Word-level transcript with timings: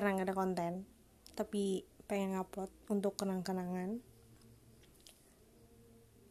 karena 0.00 0.16
nggak 0.16 0.32
ada 0.32 0.36
konten 0.40 0.88
tapi 1.36 1.84
pengen 2.08 2.40
ngupload 2.40 2.72
untuk 2.88 3.20
kenang-kenangan. 3.20 4.00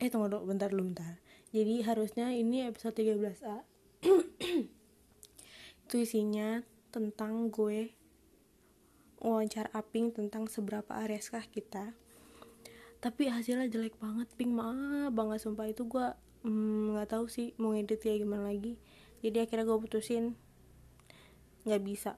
Eh 0.02 0.09
tunggu 0.09 0.25
dulu 0.25 0.49
bentar 0.49 0.73
dulu 0.73 0.89
bentar. 0.89 1.21
Jadi 1.53 1.85
harusnya 1.85 2.34
ini 2.34 2.66
episode 2.66 2.97
13A 2.97 3.61
itu 5.85 5.95
isinya 6.02 6.66
tentang 6.89 7.53
gue 7.53 7.93
wawancara 9.21 9.70
aping 9.77 10.17
tentang 10.17 10.49
seberapa 10.49 10.89
areskah 11.05 11.45
kita. 11.45 11.93
Tapi 12.97 13.30
hasilnya 13.30 13.70
jelek 13.70 14.02
banget 14.02 14.33
ping 14.33 14.49
maaf 14.49 15.13
banget 15.13 15.45
sumpah. 15.45 15.70
Itu 15.70 15.86
gue 15.86 16.09
mm, 16.41 16.97
nggak 16.97 17.05
mm, 17.05 17.13
tahu 17.13 17.30
sih 17.30 17.53
mau 17.61 17.77
ngedit 17.77 18.02
ya 18.02 18.17
gimana 18.17 18.49
lagi. 18.49 18.81
Jadi 19.22 19.45
akhirnya 19.45 19.70
gue 19.70 19.77
putusin. 19.77 20.33
Nggak 21.70 21.81
bisa 21.86 22.17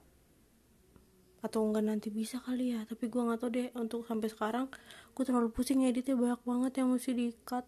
atau 1.42 1.66
enggak 1.66 1.84
nanti 1.84 2.08
bisa 2.08 2.38
kali 2.38 2.72
ya. 2.72 2.86
Tapi 2.86 3.10
gue 3.10 3.18
nggak 3.18 3.38
tahu 3.42 3.50
deh 3.50 3.68
untuk 3.74 4.06
sampai 4.06 4.30
sekarang 4.30 4.70
gue 5.12 5.24
terlalu 5.26 5.50
pusing 5.50 5.82
editnya 5.82 6.14
banyak 6.14 6.40
banget 6.46 6.72
yang 6.78 6.88
mesti 6.94 7.10
di 7.12 7.26
cut 7.42 7.66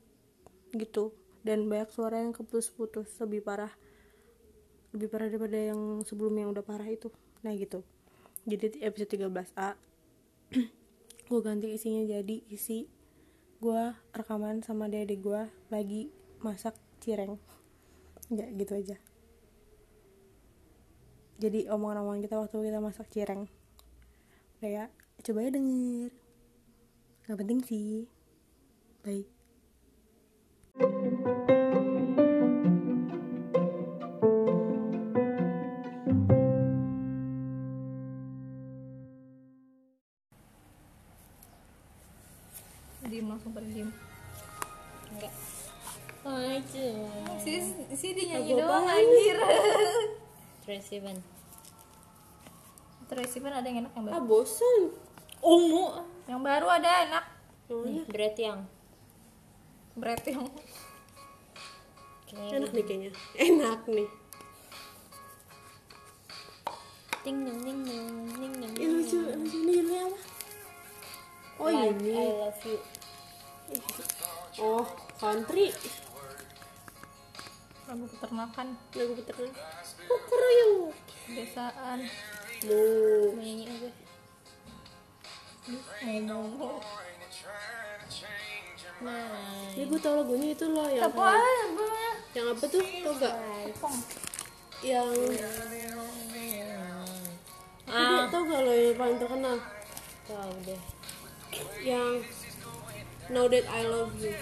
gitu. 0.79 1.11
Dan 1.43 1.67
banyak 1.67 1.91
suara 1.91 2.23
yang 2.23 2.31
keputus-putus. 2.31 3.11
Lebih 3.19 3.43
parah 3.43 3.75
lebih 4.95 5.11
parah 5.11 5.27
daripada 5.27 5.59
yang 5.59 6.07
sebelumnya 6.07 6.47
yang 6.47 6.55
udah 6.55 6.65
parah 6.65 6.87
itu. 6.87 7.11
Nah 7.43 7.51
gitu. 7.59 7.83
Jadi 8.47 8.79
episode 8.79 9.11
13A 9.11 9.75
gue 11.29 11.41
ganti 11.43 11.75
isinya 11.75 12.07
jadi 12.07 12.37
isi 12.47 12.87
gue 13.59 13.83
rekaman 14.15 14.63
sama 14.63 14.87
dede 14.87 15.19
gue 15.19 15.51
lagi 15.75 16.15
masak 16.39 16.79
cireng. 17.03 17.43
Ya 18.31 18.47
gitu 18.55 18.79
aja. 18.79 19.03
Jadi 21.43 21.67
omongan-omongan 21.67 22.23
kita 22.23 22.39
waktu 22.39 22.71
kita 22.71 22.79
masak 22.79 23.11
cireng 23.11 23.51
ya 24.69 24.85
coba 25.25 25.47
ya 25.47 25.51
denger. 25.55 26.11
Nggak 27.25 27.39
penting 27.41 27.61
sih. 27.65 28.05
Bye 29.05 29.35
diem 43.15 43.31
langsung 43.31 43.55
pada 43.55 43.69
diem. 43.71 43.95
Enggak. 45.15 45.33
Aja 46.25 46.87
si 47.39 47.53
si 47.95 48.09
dia 48.11 48.25
nyanyi 48.35 48.59
doang 48.59 48.91
anjir. 48.91 49.39
Tracy 50.67 50.99
Van 50.99 51.15
Tracy 53.05 53.39
Van 53.45 53.53
ada 53.53 53.69
yang 53.69 53.85
enak 53.85 53.93
yang 53.93 54.05
baru? 54.09 54.15
ah 54.17 54.23
bosan 54.25 54.77
ungu. 55.45 55.87
Yang 56.25 56.41
baru 56.41 56.67
ada 56.73 56.91
enak. 57.05 57.25
Nih 57.69 58.05
berat 58.09 58.37
yang. 58.41 58.61
Berat 59.95 60.25
yang. 60.25 60.45
Enak 62.35 62.71
nih 62.73 62.85
kayaknya. 62.85 63.11
Enak 63.37 63.81
nih. 63.87 64.09
Ting 67.25 67.37
neng 67.41 67.59
ting 67.65 67.81
neng 67.85 68.09
ting 68.37 68.53
neng 68.61 68.73
ini 68.77 68.85
lucu 68.89 69.17
lucu. 69.17 69.33
Ini 69.33 69.47
judulnya 69.49 70.01
apa? 70.09 70.19
Oh 71.61 71.69
like 71.71 71.97
ini. 72.01 72.13
I 72.13 72.29
love 72.41 72.63
you. 72.65 72.79
Oh 74.61 74.85
country. 75.21 75.73
Lagu 77.85 78.05
peternakan. 78.09 78.67
Lagu 78.97 79.13
peternak 79.17 79.57
oh 80.09 80.21
keroyok? 80.29 80.97
Desaan 81.33 82.01
mau 82.65 83.37
nyanyi 83.37 83.65
aja. 83.69 83.91
Ngomong 86.05 86.81
nah 89.05 89.69
ini 89.77 89.85
gue 89.91 90.01
tau 90.01 90.17
lagunya 90.23 90.57
itu 90.57 90.65
loh 90.71 90.89
yang 90.89 91.13
apa? 91.13 91.37
yang 92.33 92.47
apa 92.49 92.65
tuh? 92.65 92.81
Tau 92.81 93.13
gak? 93.21 93.37
Yang 94.81 95.13
ah 97.85 98.25
tau 98.33 98.43
gak 98.49 98.61
lo 98.65 98.73
yang 98.73 98.97
paling 98.97 99.19
terkenal? 99.21 99.57
Tahu 100.25 100.53
deh. 100.65 100.81
Yang 101.85 102.25
Know 103.29 103.49
That 103.49 103.67
I 103.69 103.83
Love 103.89 104.17
You. 104.21 104.37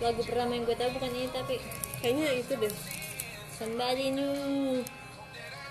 Lagu 0.00 0.20
pertama 0.24 0.50
yang 0.56 0.64
gue 0.66 0.76
tahu 0.76 0.90
bukan 0.98 1.12
ini 1.14 1.28
tapi 1.30 1.54
kayaknya 2.00 2.26
itu 2.40 2.52
deh 2.56 2.74
Somebody 3.60 4.08
new 4.16 4.80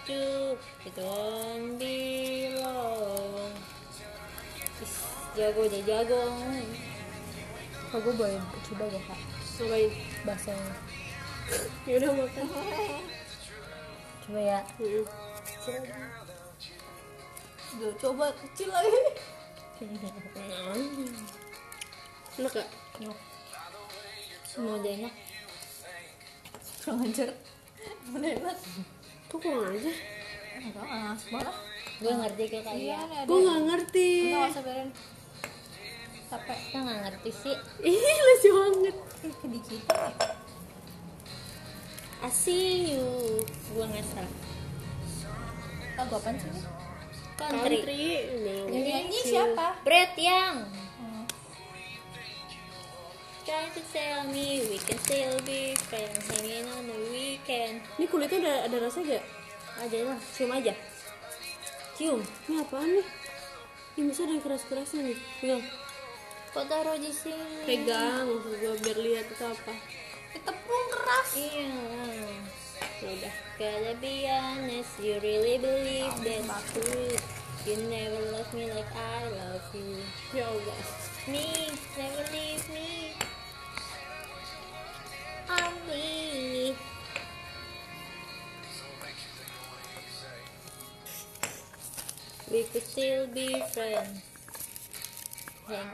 to 0.06 0.54
it 0.86 0.94
won't 0.94 1.80
be 1.82 2.54
long 2.62 3.50
Is, 4.78 4.94
jago 5.34 5.66
deh 5.66 5.82
jago. 5.82 6.22
Gue 7.90 8.14
boleh 8.14 8.38
coba 8.70 8.86
gak 8.94 9.02
kak? 9.10 9.18
Ngapain 9.58 9.90
bahasanya 10.22 10.74
ya 11.90 11.98
udah 11.98 12.12
makan. 12.14 12.46
Coba 14.22 14.38
ya. 14.38 14.60
Udah 17.74 17.92
coba 17.98 18.26
kecil 18.38 18.70
lagi. 18.70 19.02
Enak 22.38 22.54
gak 22.54 22.70
semua 24.46 24.78
udah 24.78 24.92
enak. 24.94 25.14
Kurang 26.86 27.02
ajar 27.10 27.34
udah 28.16 28.32
enak 28.42 28.58
kok 29.30 29.38
kurang 29.40 29.74
aja? 29.76 29.94
Enggak 30.60 30.88
ah 30.88 31.16
gue 32.00 32.14
ngerti 32.16 32.44
kayak 32.48 32.64
iya 32.80 32.96
kalian 32.96 33.10
ada. 33.12 33.28
gue 33.28 33.40
gak 33.44 33.62
ngerti 33.68 34.10
capek. 36.30 36.58
Kita 36.70 36.78
nggak 36.86 37.00
ngerti 37.10 37.30
sih. 37.34 37.56
Ih 37.82 38.18
lucu 38.22 38.50
banget. 38.54 38.98
Ih. 39.50 39.82
I 42.20 42.30
see 42.30 42.94
you. 42.94 43.42
Gue 43.74 43.86
nggak 43.90 44.06
salah. 44.14 44.34
Lagu 45.98 46.16
sih 46.22 46.46
ini? 46.46 46.62
country, 47.40 47.78
country. 47.82 48.12
Nyanyi 48.68 49.20
siapa? 49.24 49.80
Brett 49.82 50.14
yang. 50.20 50.68
Try 53.50 53.66
to 53.74 53.82
tell 53.90 54.30
me 54.30 54.62
we 54.70 54.78
can 54.78 54.94
still 55.02 55.42
be 55.42 55.74
friends 55.90 56.22
hanging 56.30 56.70
on 56.70 56.86
the 56.86 56.94
weekend. 57.10 57.82
Ini 57.98 58.06
kulitnya 58.06 58.46
ada 58.46 58.54
ada 58.70 58.78
rasa 58.78 59.02
gak 59.02 59.26
ada 59.82 59.98
lah. 60.06 60.22
Cium 60.38 60.54
aja. 60.54 60.78
Cium? 61.98 62.22
Ini 62.46 62.62
apaan 62.62 62.94
nih? 62.94 63.08
Ini 63.98 64.06
masa 64.06 64.30
ada 64.30 64.38
yang 64.38 64.46
keras-kerasnya 64.46 65.02
nih. 65.02 65.18
Pegang. 65.42 65.66
Kok 66.54 66.66
taruh 66.70 66.94
di 67.02 67.10
sini? 67.10 67.66
Pegang 67.66 68.30
maksud 68.30 68.54
gue 68.54 68.74
biar 68.86 68.98
lihat 69.02 69.26
itu 69.34 69.42
apa. 69.42 69.74
Tepung 70.46 70.86
keras. 70.94 71.30
Iya. 71.34 71.74
Ya 73.02 73.10
udah. 73.18 73.34
Gotta 73.58 73.94
be 73.98 74.30
honest 74.30 74.94
you 75.02 75.18
really 75.26 75.58
believe 75.58 76.14
that's 76.22 76.70
true 76.70 77.18
you 77.66 77.76
never 77.90 78.22
love 78.30 78.54
me 78.54 78.70
like 78.70 78.94
I 78.94 79.26
love 79.34 79.66
you. 79.74 79.98
Ya 80.38 80.46
Allah. 80.46 80.78
Me 81.26 81.74
never 81.98 82.24
leave 82.30 82.62
we 92.60 92.68
could 92.68 92.84
still 92.84 93.24
be 93.32 93.56
friends 93.72 94.20
Hang. 95.64 95.88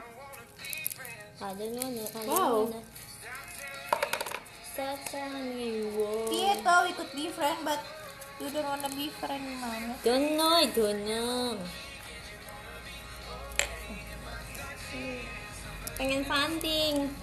I 1.38 1.54
don't 1.54 1.76
wanna, 1.78 2.02
I 2.02 2.26
don't 2.26 2.26
Wow. 2.26 2.74
wanna 2.74 2.82
telling 5.12 5.56
me 5.56 5.78
you 5.78 5.88
won't. 5.94 6.32
Iya 6.34 6.54
tau 6.66 6.84
ikut 6.90 7.10
be 7.14 7.30
friend 7.30 7.60
but 7.62 7.80
you 8.42 8.50
don't 8.50 8.66
wanna 8.66 8.90
be 8.98 9.14
friend 9.22 9.46
mana 9.62 9.94
Don't 10.02 10.40
know, 10.40 10.58
I 10.58 10.66
don't 10.74 11.02
know. 11.06 11.56
Pengen 15.96 16.24
fanting. 16.28 17.14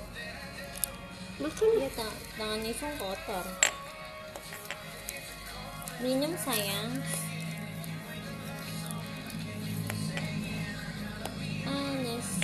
makan 1.43 1.69
Iya, 1.83 1.91
tang 1.99 2.15
tangannya 2.39 2.71
Isung 2.71 2.95
kotor. 2.97 3.47
Minum 5.99 6.33
sayang. 6.39 7.03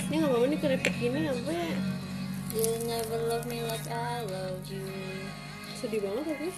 Ini 0.08 0.14
nggak 0.19 0.32
mau 0.32 0.44
nih 0.44 0.58
keripik 0.58 0.94
gini 0.96 1.20
apa 1.28 1.50
ya 1.52 1.76
you 2.56 2.64
never 2.84 3.19
love 3.28 3.44
me 3.44 3.60
like 3.62 3.84
I 3.87 4.25
love 4.25 4.64
you. 4.66 4.88
sedih 5.76 6.00
banget 6.00 6.25
tapi 6.26 6.49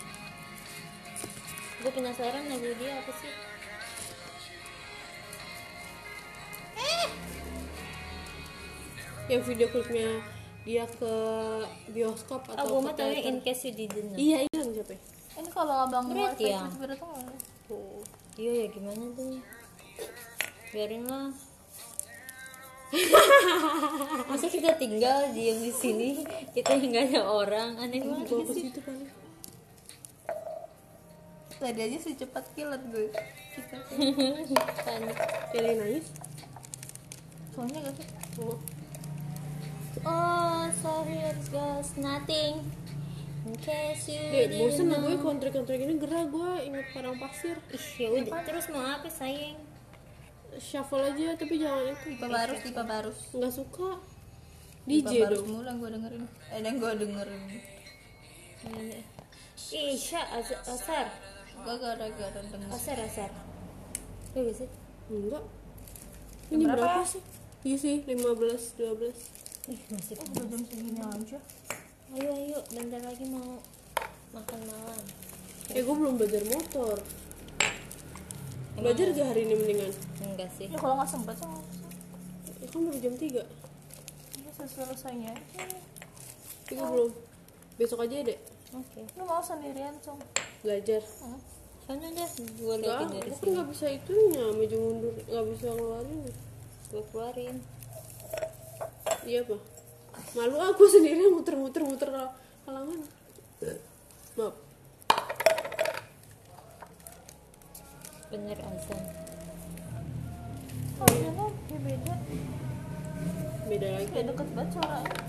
Gue 1.80 1.88
penasaran 1.90 2.44
lagu 2.44 2.70
dia 2.76 3.00
apa 3.00 3.12
sih? 3.16 3.32
yang 9.30 9.42
video 9.46 9.66
klipnya 9.70 10.18
dia 10.66 10.84
ke 10.86 11.14
bioskop 11.90 12.44
Oh, 12.46 12.52
atau 12.52 12.64
gue 12.68 12.80
mah 12.84 12.92
ke 12.92 13.00
tau 13.00 13.08
teater. 13.08 13.28
in 13.30 13.36
case 13.40 13.62
you 13.64 13.72
didn't 13.72 14.06
know. 14.12 14.18
iya 14.18 14.38
iya 14.44 14.60
siapa 14.60 14.92
ya? 14.92 15.00
ini 15.38 15.48
kalau 15.48 15.74
abang 15.86 16.04
Berat 16.10 16.36
mau 16.36 16.44
ya? 16.44 16.60
Berat? 16.76 17.00
Oh, 17.70 18.02
iya 18.36 18.52
ya 18.60 18.66
gimana 18.68 19.04
tuh? 19.14 19.38
Biarin 20.70 21.04
lah. 21.06 21.30
Masa 24.30 24.46
kita 24.50 24.74
tinggal 24.74 25.30
diam 25.30 25.58
di 25.62 25.70
sini, 25.70 26.26
kita 26.50 26.74
nggak 26.74 27.14
ada 27.14 27.22
orang, 27.22 27.78
aneh 27.78 28.02
banget 28.02 28.46
sih. 28.50 28.66
kali 28.70 29.06
tadi 31.60 31.80
aja 31.92 31.98
secepat 32.00 32.44
kilat 32.56 32.80
gue 32.88 33.12
kita 33.52 33.76
Panik. 34.80 35.16
Lagi 35.52 35.72
nangis 35.76 36.06
soalnya 37.52 37.78
gak 37.84 37.94
sih 38.00 38.08
Oh 38.40 38.56
Oh, 40.00 40.64
sorry, 40.80 41.20
let's 41.20 41.52
go. 41.52 41.82
Nothing. 42.00 42.64
In 43.44 43.52
case 43.60 44.08
you 44.08 44.22
Dek, 44.32 44.48
didn't 44.48 44.56
bosen 44.56 44.86
lah 44.88 45.02
gue 45.04 45.18
kontrak-kontrak 45.20 45.76
ini 45.76 46.00
gerah 46.00 46.24
gue 46.24 46.50
ingat 46.72 46.86
padang 46.96 47.20
pasir 47.20 47.60
Ih, 47.68 47.86
ya 48.00 48.08
udah. 48.08 48.40
Terus 48.46 48.70
mau 48.72 48.80
apa 48.80 49.12
sayang? 49.12 49.60
Shuffle 50.58 51.04
aja 51.06 51.38
tapi 51.38 51.54
jangan 51.60 51.94
itu. 51.94 52.16
Tipe 52.16 52.26
barus 52.26 52.60
tipe 52.64 52.82
barus 52.82 53.18
Nggak 53.36 53.52
suka. 53.54 53.90
DJ 54.88 55.28
barus 55.28 55.38
dong. 55.38 55.48
mulu 55.52 55.62
yang 55.68 55.78
gue 55.78 55.90
dengerin. 55.94 56.24
Eh 56.50 56.60
yang 56.64 56.76
gue 56.80 56.92
dengerin. 56.98 57.42
Ih, 59.70 59.94
Sya, 59.94 60.26
Azar, 60.34 60.58
Azar, 60.66 61.06
gue 61.54 61.74
gara-gara 61.78 62.40
denger. 62.42 62.68
Azar, 62.74 62.98
Azar. 62.98 63.30
Iya 64.34 64.52
sih? 64.52 64.68
Enggak. 65.06 65.44
Ini 66.50 66.64
berapa? 66.66 66.82
berapa 66.82 67.02
sih? 67.06 67.22
Iya 67.62 67.76
sih, 67.76 67.96
15, 68.08 68.80
12 68.80 69.70
Ih, 69.70 69.80
masih 69.92 70.16
oh, 70.16 70.26
udah 70.32 70.44
jam 70.48 70.62
segini 70.66 70.92
aja. 70.98 71.38
Ayo, 72.16 72.30
ayo, 72.32 72.58
bentar 72.74 72.98
lagi 73.04 73.24
mau 73.28 73.62
makan 74.34 74.60
malam. 74.66 75.02
Eh 75.70 75.82
gue 75.84 75.94
belum 75.94 76.18
belajar 76.18 76.42
motor 76.50 76.98
Belajar 78.80 79.06
gak 79.12 79.26
hari 79.28 79.40
ini 79.44 79.54
mendingan? 79.54 79.92
Enggak 80.24 80.48
sih. 80.56 80.66
ya 80.66 80.76
kalau 80.80 80.96
nggak 80.96 81.10
sempet 81.10 81.34
sih 81.36 81.46
nggak. 81.46 81.64
Ya 82.60 82.66
kan 82.66 82.80
baru 82.84 82.98
jam 82.98 83.14
3 83.14 83.44
Ini 84.36 84.50
selesainya 84.60 85.32
Tapi 86.62 86.72
gue 86.72 86.86
belum 86.86 87.10
Besok 87.76 88.04
aja 88.04 88.14
ya, 88.14 88.24
dek 88.24 88.38
Oke. 88.70 89.00
lu 89.16 89.22
mau 89.24 89.40
sendirian 89.40 89.96
song 90.00 90.20
Belajar 90.60 91.00
Sana 91.82 92.06
deh, 92.06 92.28
gue 92.36 92.74
Enggak, 92.76 93.00
liatin 93.00 93.08
dari 93.10 93.28
gue 93.28 93.38
sini. 93.40 93.56
gak 93.56 93.68
bisa 93.72 93.86
itunya 93.88 94.44
Maju 94.48 94.76
mundur, 94.76 95.14
gak 95.18 95.44
bisa 95.50 95.66
ngeluarin 95.72 96.18
Gue 96.90 97.02
keluarin. 97.10 97.56
Iya 99.24 99.40
apa? 99.42 99.56
Malu 100.32 100.56
aku 100.58 100.82
sendirian 100.92 101.32
muter-muter 101.32 101.82
muter 101.82 102.08
halangan 102.64 103.00
Maaf 104.36 104.54
Bener 108.30 108.58
azan. 108.62 109.02
oh 111.02 111.50
kayak 111.66 111.82
beda? 111.82 112.14
Beda 113.66 113.86
lagi. 113.98 114.06
Kayak 114.14 114.26
deket 114.30 114.48
banget 114.54 114.70
suaranya 114.78 115.20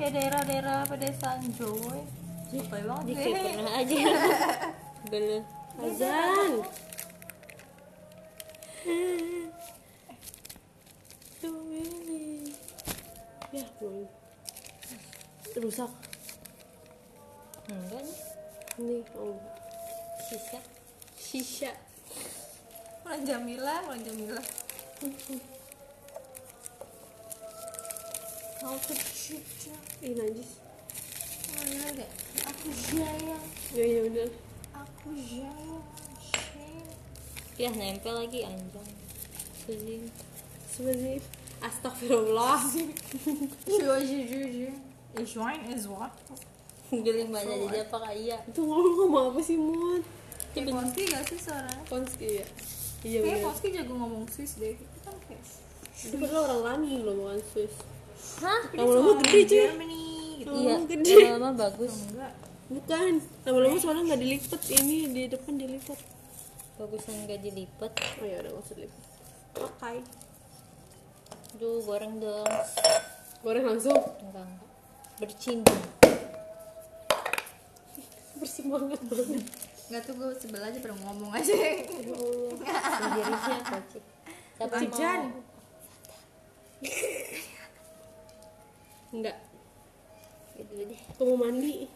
kayak 0.00 0.16
daerah-daerah 0.16 0.78
pedesaan 0.88 1.44
Joy 1.60 2.00
Supaya 2.48 2.82
banget. 2.88 3.04
Di 3.04 3.12
kayak 3.20 3.52
pernah 3.52 3.74
aja. 3.76 3.98
Belum. 5.12 5.42
Azan. 5.80 6.52
Ya, 13.50 13.66
Rusak. 15.60 15.92
Enggak 17.70 18.02
nih. 18.02 18.18
Nih, 18.78 19.02
oh. 19.18 19.38
Sisa. 20.26 20.60
Shisha 21.18 21.72
Mulan 23.10 23.26
Jamila 23.26 23.74
Mulan 23.90 24.06
Jamila 24.06 24.38
kau 28.62 28.78
tercipta 28.86 29.74
Ih, 29.98 30.14
najis 30.14 30.62
mana 31.50 31.90
gak 31.90 32.06
aku 32.46 32.70
jaya 32.70 33.34
Ya, 33.74 33.82
ya 33.82 34.00
udah 34.06 34.30
aku 34.70 35.10
jaya. 35.26 35.78
Ya 37.58 37.74
nempel 37.74 38.14
lagi 38.14 38.46
anjing. 38.46 38.94
Suzin. 39.58 40.06
Sebenarnya 40.70 41.18
Astagfirullah 41.66 42.62
Is 45.18 45.34
wine 45.34 45.66
is 45.66 45.90
what? 45.90 46.14
Geling 46.94 47.34
banyak 47.34 47.74
jadi 47.74 47.90
apa 47.90 48.06
kaya? 48.06 48.38
Itu 48.46 48.62
ngomong 48.62 48.94
ngomong 49.02 49.24
apa 49.34 49.40
sih, 49.42 49.58
Mut? 49.58 50.06
Kayak 50.54 50.78
Ponski 50.78 51.02
gak 51.10 51.26
sih 51.26 51.38
suaranya? 51.42 51.82
Konski 51.90 52.38
ya? 52.38 52.46
Iya 53.00 53.18
Kayak 53.24 53.38
Ponski 53.42 53.68
jago 53.72 53.92
ngomong 53.96 54.24
Swiss 54.28 54.60
deh 54.60 54.76
Kita 54.76 55.08
kan 55.08 55.16
kayak 55.24 55.44
Itu 55.96 56.14
padahal 56.16 56.44
orang 56.60 56.84
London 56.84 57.00
loh, 57.04 57.14
bukan 57.16 57.40
Swiss 57.42 57.74
Hah? 58.44 58.60
Lama-lama 58.76 59.12
gede 59.24 59.40
cuy 59.40 59.44
Germany 59.48 60.04
gitu 60.38 60.52
Iya, 60.52 60.74
gede. 60.84 61.14
lama-lama 61.32 61.50
bagus. 61.56 61.94
Enggak 62.08 62.32
Bukan, 62.70 63.12
lama-lama 63.42 63.76
soalnya 63.76 64.02
nggak 64.12 64.20
dilipet 64.20 64.62
Ini 64.70 64.96
di 65.08 65.22
depan 65.26 65.54
dilipet 65.56 66.00
Bagusan 66.76 67.28
gak 67.28 67.40
dilipat. 67.40 67.92
Oh 67.92 68.24
ya 68.24 68.40
udah 68.40 68.50
nggak 68.52 68.64
usah 68.64 68.74
dilipet 68.76 69.02
Pakai 69.52 69.96
Duh, 71.50 71.82
goreng 71.82 72.22
dong. 72.22 72.46
Goreng 73.40 73.64
langsung 73.66 73.96
Enggak, 74.22 74.44
enggak. 74.44 74.68
Bercimbung. 75.18 75.82
Bersih 78.40 78.64
banget 78.72 79.00
banget 79.04 79.44
Enggak 79.90 80.06
tuh 80.06 80.14
gue 80.22 80.30
sebel 80.38 80.62
aja 80.62 80.78
pada 80.78 80.94
ngomong 81.02 81.34
aja. 81.34 81.50
Sendiri 81.50 83.34
siapa 83.42 83.76
sih? 83.90 84.02
Siapa 84.54 84.78
Jan? 84.86 85.34
Enggak. 89.10 89.36
Gitu 90.54 90.72
deh. 90.86 91.00
Tunggu 91.18 91.34
mandi. 91.34 91.90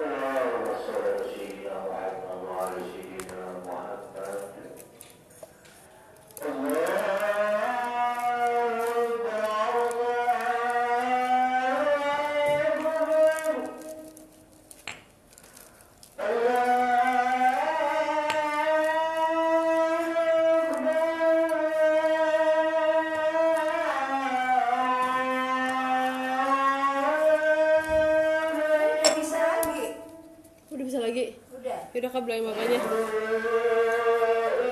محمد 0.00 0.40
Udah 32.00 32.16
kak 32.16 32.24
belain 32.24 32.40
makanya 32.48 32.80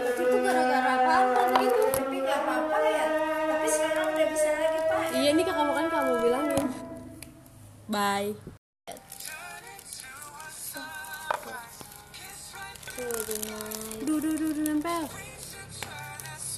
Itu 0.08 0.36
gara-gara 0.40 0.92
apa? 0.96 1.16
Itu 1.60 1.82
Tapi 1.92 2.16
gak 2.24 2.40
apa-apa 2.40 2.78
ya? 2.88 3.04
Tapi 3.52 3.68
sekarang 3.68 4.16
udah 4.16 4.26
bisa 4.32 4.48
lagi 4.56 4.80
pak. 4.88 5.12
Iya 5.12 5.30
nih 5.36 5.44
kakak 5.44 5.64
makan 5.68 5.86
kamu 5.92 6.12
bilangin. 6.24 6.64
Bye. 7.92 8.32
Tuh, 12.96 13.12
Duh, 14.08 14.18
duh, 14.24 14.32
duh, 14.32 14.50
duh, 14.56 14.64
nempel. 14.64 15.04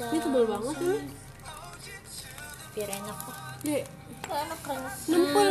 Ini 0.07 0.19
tebel 0.23 0.45
banget 0.47 0.77
ini. 0.87 0.99
Biar 2.79 2.91
enak 2.95 3.17
kok. 3.19 3.37
Dek, 3.67 3.83
enak 4.31 4.59
keren 4.63 4.87
nempel 5.11 5.49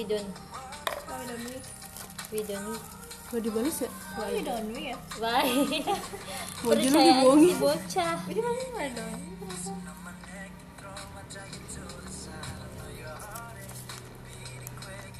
We 0.00 0.08
don't, 0.08 0.32
Donwi 1.28 1.60
we 2.32 2.40
don't. 2.48 2.80
Gak 3.28 3.44
dibalas 3.44 3.84
ya? 3.84 3.90
Oh 4.16 4.32
Donwi 4.32 4.96
ya? 4.96 4.96
Dulu 6.64 6.72
Percaya 6.72 7.12
dibohongin. 7.20 7.52
si 7.52 7.60
bocah. 7.60 8.16
Mana 8.24 9.04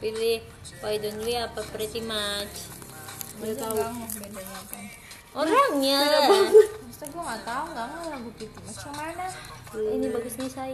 Pilih 0.00 0.40
why 0.80 0.96
don't 0.96 1.20
we 1.28 1.36
apa 1.36 1.60
pretty 1.76 2.00
much. 2.00 2.72
Udah 3.36 3.56
tahu. 3.60 3.76
Gak 3.76 3.92
mau 3.92 4.08
bedanya 4.08 4.44
apa 4.64 4.76
Orangnya. 5.36 6.00
Maksudnya 6.88 7.06
gue 7.12 7.22
gak 7.28 7.42
tau 7.44 7.64
gak 7.68 7.84
mau 7.84 8.04
lagu 8.16 8.30
Pretty 8.32 8.60
Much 8.64 8.80
yang 8.80 8.96
mana. 8.96 9.28
Ini 9.76 10.06
bagus 10.08 10.40
nih 10.40 10.48
say 10.48 10.72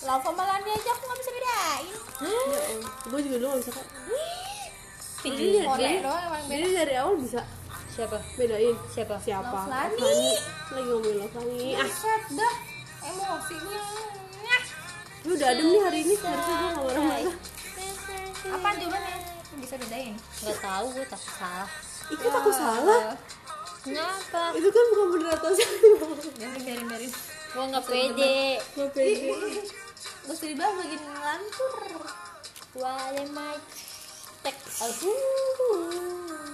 Love 0.00 0.22
sama 0.24 0.42
Lani 0.42 0.70
aja 0.70 0.90
aku 0.90 1.02
nggak 1.04 1.18
bisa 1.20 1.30
bedain. 1.30 1.86
gue 3.02 3.20
juga 3.20 3.36
dulu 3.36 3.48
gak 3.50 3.60
bisa 3.60 3.72
Pilih 5.20 5.64
beda. 5.68 6.16
jadi 6.48 6.68
dari 6.74 6.94
awal 6.96 7.20
bisa 7.20 7.40
siapa? 7.92 8.16
bedain. 8.34 8.76
Siapa? 8.88 9.14
Siapa? 9.20 9.58
Lani. 9.68 10.00
Lani. 10.00 10.32
lagi 10.72 10.88
ngomongin 10.88 11.16
Lani. 11.20 11.68
Ah. 11.76 11.84
Buset 11.84 12.22
dah. 12.32 12.54
Emosinya. 13.02 13.80
Lu 15.20 15.32
udah 15.36 15.48
adem 15.52 15.66
nih 15.68 15.80
hari 15.84 15.98
ini 16.00 16.14
harusnya 16.16 16.54
gue 16.56 16.70
gak 16.72 16.80
marah-marah. 16.80 17.36
Apa 18.50 18.68
jawabannya? 18.72 19.16
Bisa 19.60 19.74
bedain. 19.76 20.14
nggak 20.16 20.58
tahu 20.58 20.86
gue 20.96 21.04
tak 21.04 21.20
salah. 21.20 21.68
Itu 22.08 22.24
aku 22.24 22.50
salah? 22.50 23.00
Kenapa? 23.80 24.42
Itu 24.56 24.68
kan 24.68 24.84
bukan 24.90 25.06
bener 25.12 25.28
atau 25.36 25.52
salah 25.52 25.80
Biarin 26.36 26.60
biarin 26.64 26.86
biarin. 26.88 27.12
gue 27.50 27.64
nggak 27.68 27.84
pede. 27.84 28.38
Gak 28.72 28.90
pede 28.96 29.28
Gak 30.26 30.34
usah 30.36 30.48
dibahas 30.48 30.74
lagi 30.78 30.96
ngelantur. 30.96 31.76
wale 32.70 33.24
my 33.34 33.56
tek. 34.46 34.56
Aduh. 34.78 36.46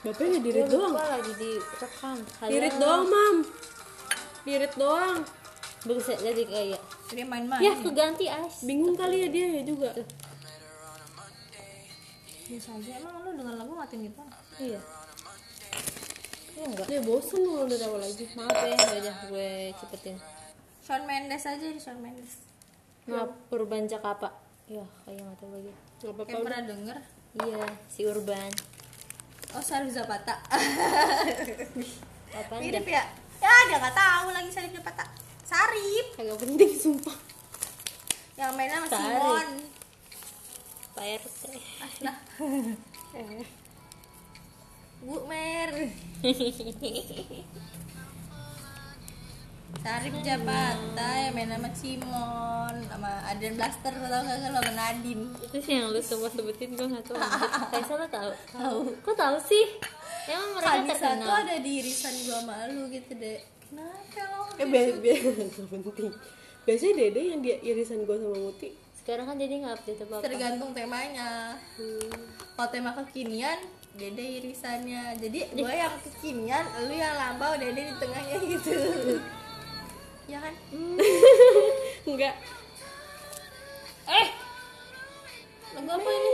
Bapaknya 0.00 0.38
dirit 0.40 0.66
doang. 0.70 0.94
lagi 0.96 1.32
direkam. 1.36 2.16
Dirit 2.48 2.74
doang 2.80 3.04
mam. 3.04 3.36
Dirit 4.46 4.74
doang. 4.78 5.18
Bagus 5.80 6.12
ya 6.12 6.16
jadi 6.20 6.42
kayak 6.44 6.82
Dia 7.10 7.26
main-main. 7.26 7.58
ya 7.58 7.72
keganti 7.74 8.28
as 8.30 8.62
bingung 8.62 8.94
kali 8.94 9.24
ya 9.24 9.28
dia 9.32 9.46
ya 9.60 9.62
juga. 9.66 9.90
Biasa 12.46 12.68
aja. 12.78 12.90
Emang 13.00 13.14
lu 13.24 13.30
dengan 13.34 13.54
lagu 13.58 13.72
matiin 13.74 14.06
gitu? 14.06 14.22
iya. 14.60 14.80
Iya 16.54 16.64
enggak? 16.66 16.86
Dia 16.86 17.00
bosen 17.02 17.40
kalau 17.40 17.66
dari 17.66 17.84
awal 17.88 18.00
lagi. 18.04 18.24
Maaf 18.36 18.56
ya 18.62 18.76
udah 18.76 19.16
gue 19.26 19.50
cepetin. 19.80 20.16
Shawn 20.84 21.02
Mendes 21.08 21.44
aja 21.46 21.66
nih 21.66 21.80
Shawn 21.80 21.98
Mendes. 22.04 22.49
Maaf 23.06 23.30
Urban 23.48 23.84
Jakapa 23.84 24.28
ya 24.66 24.84
kayak 25.02 25.20
nggak 25.20 25.38
tahu 25.38 25.50
lagi 25.52 25.72
gak 26.00 26.12
apa-apa 26.12 26.36
pernah 26.40 26.62
denger. 26.64 26.96
iya 27.38 27.64
si 27.86 28.00
Urban 28.04 28.50
Oh 29.50 29.58
Sarif 29.58 29.90
Zapata. 29.90 30.38
apa 32.30 32.54
Mirip 32.62 32.86
ya? 32.86 33.02
Ya 33.42 33.52
dia 33.66 33.76
nggak 33.76 33.92
tahu 33.92 34.30
lagi 34.30 34.46
Sarif 34.46 34.70
Zapata. 34.70 35.02
Sarif 35.42 36.06
kagak 36.14 36.38
penting 36.38 36.70
sumpah 36.70 37.18
yang 38.38 38.54
mainnya 38.54 38.78
sama 38.78 38.88
Sarif. 38.88 39.10
Simon. 39.10 39.48
Pak 40.94 41.04
RT 41.18 41.42
Lah. 42.06 42.16
Bu 45.00 45.16
Mer. 45.26 45.70
Sarif 49.80 50.12
Zapata 50.20 51.08
yang 51.16 51.32
main 51.32 51.48
sama 51.48 51.68
Simon 51.72 52.74
sama 52.84 53.10
Adrian 53.24 53.56
Blaster 53.56 53.92
tau 53.96 54.20
gak 54.20 54.36
lo 54.36 54.48
sama 54.52 54.72
Nadine. 54.76 55.24
Itu 55.40 55.56
sih 55.56 55.72
yang 55.80 55.88
lu 55.88 56.00
semua 56.04 56.28
sebutin 56.28 56.76
gue 56.76 56.84
nggak 56.84 57.04
tahu. 57.08 57.16
Kaisa 57.72 57.94
lo 57.96 58.06
tahu. 58.06 58.30
Tahu. 58.52 58.78
Kok 59.00 59.16
tahu 59.16 59.36
sih? 59.40 59.64
Emang 60.28 60.50
mereka 60.60 60.76
tuh 60.84 61.00
terkenal. 61.00 61.32
ada 61.32 61.56
di 61.64 61.70
irisan 61.80 62.14
gua 62.28 62.38
sama 62.44 62.54
lu 62.68 62.82
gitu 62.92 63.12
deh 63.16 63.40
Kenapa 63.40 64.22
lo? 64.28 64.40
eh 64.60 64.66
biasa 64.68 64.92
biasa 65.00 65.60
penting. 65.72 66.12
Biasanya 66.68 66.94
dede 67.00 67.20
yang 67.32 67.40
dia 67.40 67.56
irisan 67.64 68.04
gue 68.04 68.16
sama 68.20 68.36
Muti. 68.36 68.68
Sekarang 69.00 69.24
kan 69.32 69.36
jadi 69.40 69.54
nggak 69.64 69.74
update 69.80 70.00
apa 70.04 70.12
apa 70.12 70.24
Tergantung 70.28 70.70
temanya. 70.76 71.56
Kalau 72.52 72.68
tema 72.68 72.92
kekinian 72.92 73.58
Dede 73.90 74.22
irisannya. 74.22 75.16
Jadi 75.18 75.50
gue 75.50 75.72
yang 75.72 75.96
kekinian 75.98 76.62
Lu 76.84 76.94
yang 76.94 77.16
lambau 77.16 77.56
Dede 77.56 77.90
di 77.90 77.94
tengahnya 77.96 78.36
gitu 78.44 78.70
Ya 80.30 80.38
kan? 80.38 80.54
enggak. 82.10 82.34
Eh! 84.06 84.28
Lagu 85.74 85.90
apa 85.90 86.10
ini? 86.10 86.32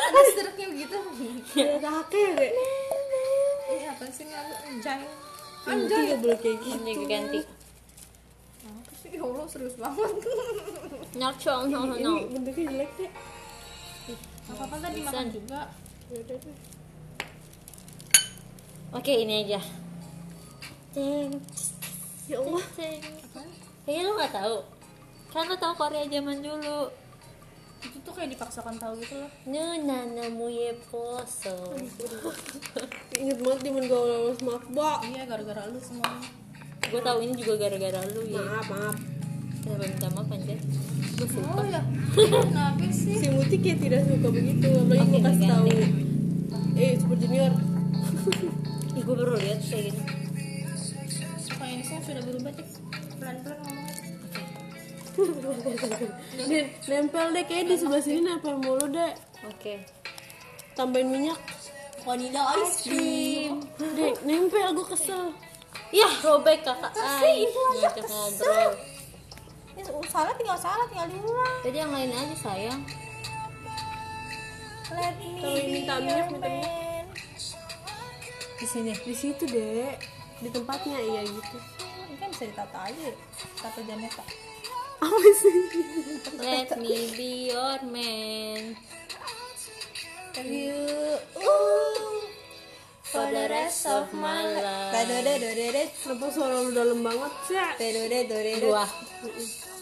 Ada 0.00 0.20
struknya 0.32 0.66
begitu. 0.72 0.96
Ada 1.60 1.88
kakek 1.92 2.30
deh 2.40 2.52
Ini 3.70 3.84
apa 3.86 4.04
sih 4.08 4.24
lagu 4.32 4.54
Anjay. 4.64 5.04
Muti 5.60 5.92
gak 5.92 6.18
boleh 6.24 6.38
kayak 6.40 6.56
gitu 6.64 6.90
gue 6.96 7.06
ganti? 7.06 7.40
Ya 9.10 9.20
Allah 9.26 9.46
serius 9.50 9.76
banget. 9.76 10.10
No 11.20 11.28
no 11.68 11.80
no 11.90 11.94
ini 11.98 12.30
bentuknya 12.30 12.64
jelek 12.70 12.90
deh 12.96 13.10
Apa-apa 14.48 14.76
tadi 14.80 14.98
makan 15.04 15.26
juga. 15.28 15.60
Yaudah 16.10 16.38
deh. 16.40 16.56
oke 18.90 19.12
ini 19.14 19.46
aja 19.46 19.60
Ceng, 20.90 21.30
ya 22.26 22.36
Allah. 22.42 22.64
Ceng. 22.74 23.02
kayaknya 23.86 24.02
lu 24.06 24.12
nggak 24.18 24.32
tahu. 24.34 24.56
Kan 25.30 25.46
lu 25.46 25.54
tahu 25.54 25.74
Korea 25.78 26.02
zaman 26.10 26.42
dulu. 26.42 26.90
Itu 27.80 27.96
tuh 28.02 28.12
kayak 28.12 28.34
dipaksakan 28.34 28.74
tahu 28.76 28.98
gitu 28.98 29.14
loh. 29.22 29.30
Nuna 29.46 30.04
namuye 30.10 30.74
poso 30.90 31.56
inget 33.20 33.38
banget 33.40 33.60
zaman 33.70 33.82
gue 33.88 33.96
awal 33.96 34.36
maaf 34.44 34.64
mbak 34.68 34.98
Iya 35.08 35.22
gara-gara 35.24 35.62
lu 35.68 35.80
semuanya 35.80 36.28
gue 36.90 37.00
tahu 37.00 37.18
ini 37.22 37.32
juga 37.38 37.54
gara-gara 37.56 38.00
lu 38.10 38.22
ya. 38.26 38.42
Maaf 38.42 38.66
maaf. 38.68 38.96
Kenapa 39.62 39.84
minta 39.86 40.08
maaf 40.12 40.28
anjir 40.28 40.58
gue 41.20 41.28
suka. 41.28 41.48
Oh 41.54 41.64
ya. 41.68 41.82
Kenapa 42.50 42.86
sih? 42.90 43.14
si 43.20 43.28
Muti 43.30 43.56
kayak 43.60 43.78
tidak 43.78 44.00
suka 44.08 44.28
begitu 44.32 44.68
apalagi 44.74 45.08
mau 45.12 45.20
kasih 45.22 45.46
tahu. 45.46 45.66
Ganti. 45.68 46.80
eh 46.80 46.92
super 46.98 47.16
junior. 47.16 47.52
Ih, 48.98 49.02
gue 49.06 49.14
baru 49.14 49.38
lihat 49.38 49.60
kayak 49.62 49.84
gini. 49.92 50.02
semua 50.02 50.19
sudah 52.10 52.24
berubah 52.26 52.50
cek 52.58 52.66
Pelan-pelan 53.22 53.58
ngomongnya. 53.62 53.94
Nempel 56.90 57.26
deh 57.36 57.44
kayak 57.46 57.64
di 57.70 57.74
sebelah 57.78 58.02
sini 58.02 58.20
nempel 58.24 58.56
mulu 58.58 58.86
deh. 58.90 59.12
Oke. 59.46 59.84
Tambahin 60.74 61.06
minyak. 61.12 61.38
Vanilla 62.02 62.56
ice 62.64 62.88
cream. 62.88 63.60
deh 63.78 64.16
nempel 64.26 64.74
gue 64.74 64.86
kesel. 64.90 65.30
Yah, 65.90 66.14
robek 66.22 66.62
kakak 66.62 66.94
Ay, 66.94 67.46
ngajak 67.50 68.06
ngobrol. 68.06 68.72
Ini 69.74 69.82
salah 70.06 70.34
tinggal 70.38 70.58
salah 70.58 70.86
tinggal 70.90 71.08
diulang 71.10 71.56
Jadi 71.66 71.76
yang 71.78 71.90
lain 71.94 72.10
aja 72.14 72.36
sayang. 72.38 72.80
Let 74.90 75.14
me 75.18 75.38
Kalau 75.38 75.62
minta 75.66 75.94
minyak, 76.02 76.26
minta 76.30 76.48
minyak. 76.50 77.06
Di 78.58 78.66
sini 78.66 78.92
di 78.94 79.14
situ 79.14 79.44
deh 79.46 79.94
di 80.40 80.48
tempatnya 80.48 80.96
iya 80.96 81.20
gitu 81.26 81.58
bisa 82.40 82.56
ditata 82.56 82.88
aja 82.88 83.02
ya 83.04 83.14
Tata 83.60 83.80
Janeta. 83.84 84.24
Sih 85.44 85.56
Let 86.40 86.72
me 86.80 87.12
be 87.12 87.52
your 87.52 87.76
man. 87.84 88.80
Have 90.32 90.48
you. 90.48 91.20
Ooh. 91.36 92.24
For 93.04 93.28
the 93.28 93.44
rest 93.44 93.84
of 93.92 94.08
my 94.16 94.56
life. 94.56 94.88
Dadadadadadad. 94.88 95.92
kenapa 96.00 96.32
suara 96.32 96.64
lu 96.64 96.72
dalam 96.72 97.04
banget 97.04 97.32
sih? 97.44 97.60
Dadadadadadad. 97.60 98.64
Gua. 98.64 98.88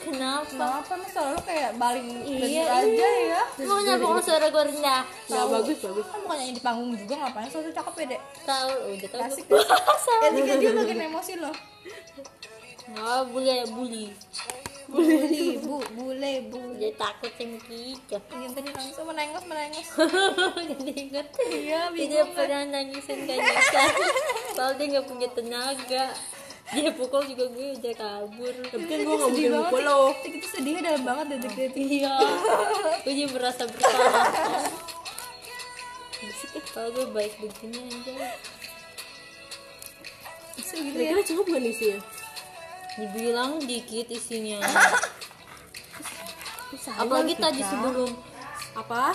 Kenapa? 0.02 0.50
Kenapa? 0.50 0.92
Nih 0.98 1.10
suara 1.14 1.30
lu 1.38 1.42
kayak 1.46 1.70
baling 1.78 2.08
Iya, 2.26 2.42
bener 2.42 2.74
aja 2.74 3.08
ya? 3.22 3.42
Mau 3.70 3.78
nyapa 3.86 4.02
kalau 4.02 4.22
suara 4.26 4.46
gue 4.50 4.64
rendah? 4.74 5.02
Bagus 5.30 5.78
bagus. 5.78 6.06
Kan 6.10 6.18
bukan 6.26 6.36
nyanyi 6.42 6.54
di 6.58 6.62
panggung 6.66 6.90
juga 6.98 7.14
ngapain 7.22 7.50
suara 7.54 7.70
cakep 7.70 7.94
ya 8.02 8.04
dek? 8.18 8.20
Tahu, 8.42 8.70
udah 8.98 9.08
tahu. 9.14 9.20
Klasik 9.22 9.44
gue 9.46 9.62
Ya 10.18 10.28
tiga 10.34 10.54
dia 10.58 10.70
bagian 10.74 11.00
emosi 11.06 11.34
loh 11.38 11.54
Oh, 12.96 13.22
boleh 13.28 13.68
bully. 13.68 14.08
Buli, 14.88 15.60
bu, 15.60 15.84
bule, 15.92 16.32
bu 16.48 16.60
Dia 16.80 16.88
takut 16.96 17.28
yang 17.36 17.60
gitu. 17.60 18.16
Yang 18.16 18.52
tadi 18.56 18.70
langsung 18.72 19.04
menengos, 19.04 19.44
menengos 19.44 19.88
Jadi 20.72 20.92
inget. 20.96 21.26
Iya, 21.36 21.92
Dia 21.92 22.24
pernah 22.32 22.64
nangisin 22.64 23.28
kanyisan 23.28 23.92
Soalnya 24.56 24.80
dia 24.80 24.94
gak 24.96 25.06
punya 25.12 25.28
tenaga. 25.36 26.04
Dia 26.72 26.90
pukul 26.96 27.24
juga 27.28 27.44
gue 27.52 27.76
udah 27.76 27.94
kabur. 28.00 28.54
Tapi 28.72 28.84
kan 28.88 28.98
gue 29.04 29.14
nggak 29.20 29.30
mungkin 29.36 29.52
mukul 29.60 29.82
lo. 29.84 30.00
Itu 30.24 30.46
sedihnya 30.48 30.80
dalam 30.80 31.02
banget 31.04 31.26
detik-detik 31.36 31.84
Iya. 31.84 32.16
Gue 33.04 33.12
jadi 33.12 33.28
merasa 33.28 33.68
bersalah. 33.68 34.24
Kalau 36.72 36.88
gue 36.96 37.06
baik 37.12 37.36
begini 37.36 37.92
aja. 37.92 38.16
Bisa 40.56 40.74
gitu 40.80 40.96
ya? 40.96 41.12
kira-kira 41.12 41.22
cukup 41.28 41.44
gak 41.52 41.62
nih 41.62 41.74
sih 41.76 41.88
ya 41.92 42.00
Dibilang 42.98 43.62
dikit 43.62 44.10
isinya. 44.10 44.58
Apalagi 47.00 47.34
tadi 47.38 47.62
sebelum 47.62 48.10
apa? 48.74 49.14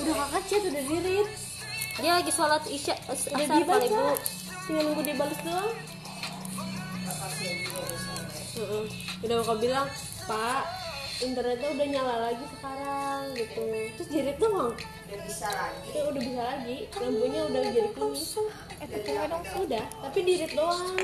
Udah 0.00 0.14
kakak 0.24 0.42
chat 0.48 0.62
udah 0.64 0.84
dirit. 0.88 1.28
Dia 2.00 2.18
lagi 2.18 2.32
sholat 2.32 2.64
isya 2.66 2.96
udah 3.06 3.46
dibaca 3.54 4.16
tinggal 4.64 4.82
nunggu 4.88 5.02
dia 5.04 5.14
balas 5.20 5.38
doang. 5.44 5.76
Heeh. 8.54 8.84
udah 9.20 9.36
kakak 9.44 9.58
bilang 9.60 9.86
pak 10.24 10.83
internetnya 11.22 11.68
udah 11.70 11.86
nyala 11.86 12.16
lagi 12.30 12.44
sekarang 12.58 13.20
gitu. 13.38 13.64
Terus 13.94 14.08
jerit 14.10 14.38
doang 14.42 14.74
udah 14.74 15.18
bisa 15.30 15.46
lagi. 15.46 15.88
Ya 15.94 16.02
udah 16.10 16.22
bisa 16.22 16.42
lagi. 16.42 16.76
Lampunya 16.98 17.40
udah 17.46 17.60
jadi 17.70 17.90
kuning. 17.94 18.26
eh 18.82 18.86
percaya 18.90 19.22
dong. 19.30 19.44
udah 19.62 19.84
tapi 20.02 20.18
dirit 20.26 20.52
doang. 20.58 20.98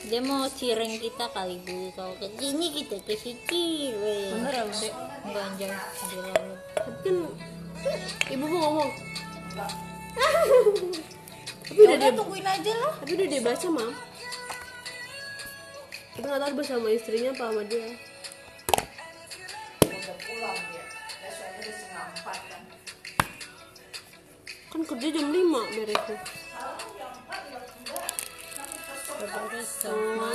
Dia 0.00 0.20
mau 0.24 0.48
cireng 0.48 0.96
kita 0.96 1.26
kali 1.30 1.60
bu. 1.60 1.92
Kalau 1.92 2.16
ke 2.16 2.26
sini 2.40 2.66
kita 2.72 2.96
kasih 3.04 3.36
cireng. 3.44 4.32
Bener 4.40 4.52
ya 4.56 4.64
udah 4.64 4.92
Enggak 5.20 5.44
anjay 5.52 5.70
Gila 6.08 6.32
lu 6.40 6.56
tapi 6.80 6.98
kan 7.04 7.16
ibu 8.32 8.44
mau 8.48 8.58
ngomong. 8.64 8.90
Tapi 11.70 11.78
udah 11.86 11.96
udah 11.96 11.96
dia 12.02 12.12
tungguin 12.18 12.46
aja 12.46 12.72
lah. 12.82 12.92
tapi 12.98 13.12
udah 13.14 13.26
dia 13.30 13.42
baca 13.46 13.66
mam 13.70 14.09
tapi 16.20 16.36
nggak 16.36 16.42
tahu 16.44 16.60
bersama 16.60 16.92
istrinya 16.92 17.32
apa 17.32 17.48
sama 17.48 17.64
dia. 17.64 17.96
Udah 19.88 20.16
pulang 20.20 20.60
dia. 20.68 20.84
Biasanya 21.16 21.56
udah 21.64 21.74
setengah 21.80 22.04
empat 22.12 22.38
kan. 22.44 22.62
Kan 24.68 24.80
kerja 24.84 25.08
jam 25.16 25.26
5 25.32 25.72
beresnya 25.72 26.18
Saudara 29.00 29.60
sama 29.64 30.30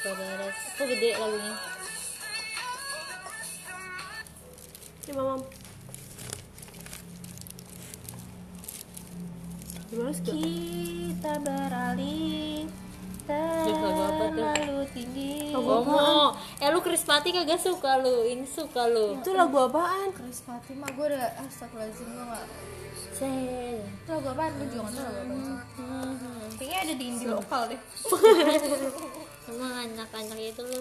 Saudara 0.00 0.48
Kok 0.80 0.86
gede 0.88 1.10
lagunya? 1.20 1.54
Ya 5.04 5.12
mamam 5.12 5.44
gimana 9.92 10.16
kita 10.24 11.32
beralih 11.44 12.64
terlalu 14.32 14.84
tinggi. 14.90 15.32
Ngomong 15.54 16.34
Eh 16.58 16.68
lu 16.70 16.80
Krispati 16.80 17.28
kagak 17.34 17.60
suka 17.60 18.00
lu? 18.00 18.26
Ini 18.26 18.46
suka 18.46 18.88
lu. 18.88 19.18
Itu 19.20 19.34
lagu 19.34 19.56
apaan? 19.58 20.14
Chris 20.14 20.42
Fatima 20.42 20.86
gue 20.94 21.06
udah 21.10 21.26
astagfirullahaladzim 21.42 22.08
gue 22.10 22.24
gak 22.26 22.46
Sel. 23.12 23.82
Itu 23.82 24.10
lagu 24.10 24.28
apaan? 24.32 24.52
Gue 24.58 24.66
juga 24.70 24.82
gak 24.88 24.94
tau 24.94 25.12
lagu 25.12 25.20
apaan 25.20 25.38
sih. 25.42 25.58
kayaknya 26.62 26.78
ada 26.78 26.94
di 26.94 27.04
indie 27.10 27.28
lokal 27.28 27.62
deh. 27.70 27.80
Emang 29.50 29.72
anak-anak 29.90 30.38
itu 30.38 30.62
lu. 30.62 30.80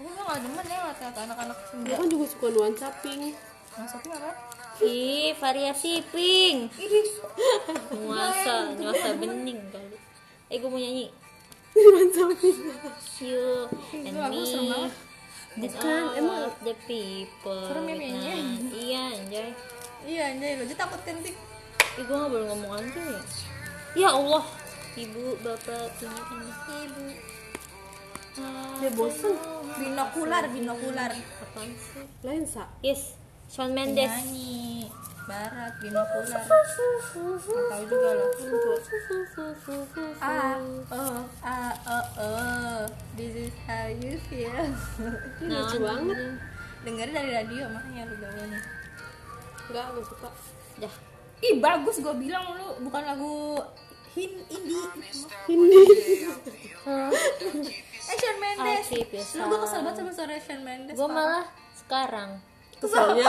Aku 0.00 0.08
tuh 0.08 0.24
gak 0.24 0.38
demen 0.40 0.64
ya 0.66 0.78
ngeliat 0.82 1.16
anak-anak 1.16 1.56
Aku 1.56 1.68
senja 1.70 1.94
kan 2.00 2.06
juga 2.08 2.26
suka 2.26 2.46
nuansa 2.50 2.88
pink. 3.04 3.36
Maksudnya 3.72 4.14
apa? 4.18 4.30
Ih 4.82 5.30
variasi 5.36 5.92
pink. 6.10 6.58
Nuasa 8.02 8.72
Nuasa 8.76 9.08
bening 9.20 9.60
kali. 9.68 9.96
Eh 10.48 10.56
gue 10.58 10.68
mau 10.68 10.80
nyanyi. 10.80 11.06
nuansa 11.06 11.12
pink 11.12 11.21
You 11.72 11.88
and 14.04 14.16
lagu 14.18 14.42
serem 14.44 14.64
me. 14.66 14.70
banget. 14.72 14.92
Bukan, 15.52 16.02
emang 16.16 16.48
the 16.64 16.74
people 16.88 17.64
Serem 17.68 17.84
ya. 17.88 17.96
Nah, 17.96 18.56
Iya 18.72 19.02
anjay. 19.20 19.50
Iya 20.04 20.22
anjay. 20.32 20.50
Lo 20.58 20.62
aja 20.64 20.74
takut 20.76 21.00
kan 21.04 21.16
tik? 21.20 21.36
Ih 22.00 22.04
gue 22.08 22.16
gak 22.16 22.28
boleh 22.28 22.46
ngomong 22.50 22.72
anjay 22.76 23.04
ya. 23.04 23.22
Ya 23.92 24.08
Allah. 24.12 24.44
Ibu, 24.92 25.40
bapak, 25.40 25.96
ini. 26.00 26.50
Kan 26.52 26.78
ibu 26.84 27.04
dia 28.80 28.90
bosen. 28.96 29.36
Binokular 29.76 30.44
binokular. 30.48 31.12
Apaan 31.12 31.70
sih? 31.76 32.06
lensa. 32.24 32.64
Yes 32.80 33.14
Shawn 33.52 33.76
Mendes. 33.76 34.08
Nyanyi 34.08 34.88
barat 35.22 35.72
binokular 35.78 36.42
Nggak 36.42 36.44
tahu 37.70 37.84
juga 37.86 38.10
loh. 38.18 38.30
Ah 40.18 40.58
oh 40.90 41.22
ah 41.46 41.74
oh 41.86 42.06
oh 42.18 42.80
this 43.14 43.48
is 43.48 43.54
how 43.64 43.86
you 43.86 44.18
feel. 44.26 44.50
Nah, 45.46 45.66
lucu 45.66 45.78
banget. 45.78 46.18
Dengerin 46.82 47.14
dari 47.14 47.30
radio 47.30 47.70
makanya 47.70 48.10
lu 48.10 48.14
gaulnya 48.18 48.60
enggak 49.70 49.86
gak 49.94 50.04
suka. 50.10 50.28
Dah 50.82 50.94
ih 51.42 51.54
bagus 51.62 51.96
gue 52.02 52.14
bilang 52.18 52.58
lu. 52.58 52.68
Bukan 52.82 53.02
lagu 53.06 53.62
hin 54.12 54.44
indie 54.50 54.84
ini 55.48 55.82
eh 56.82 58.16
Shawn 58.18 58.36
Mendes. 58.42 58.86
Ya 58.92 59.06
lu 59.40 59.44
gue 59.48 59.58
kesel 59.64 59.80
banget 59.86 59.96
sama 60.02 60.10
suara 60.12 60.36
Shawn 60.36 60.62
Mendes 60.66 60.98
Gue 60.98 61.08
malah 61.08 61.46
sekarang 61.72 62.42
kesalnya 62.82 63.26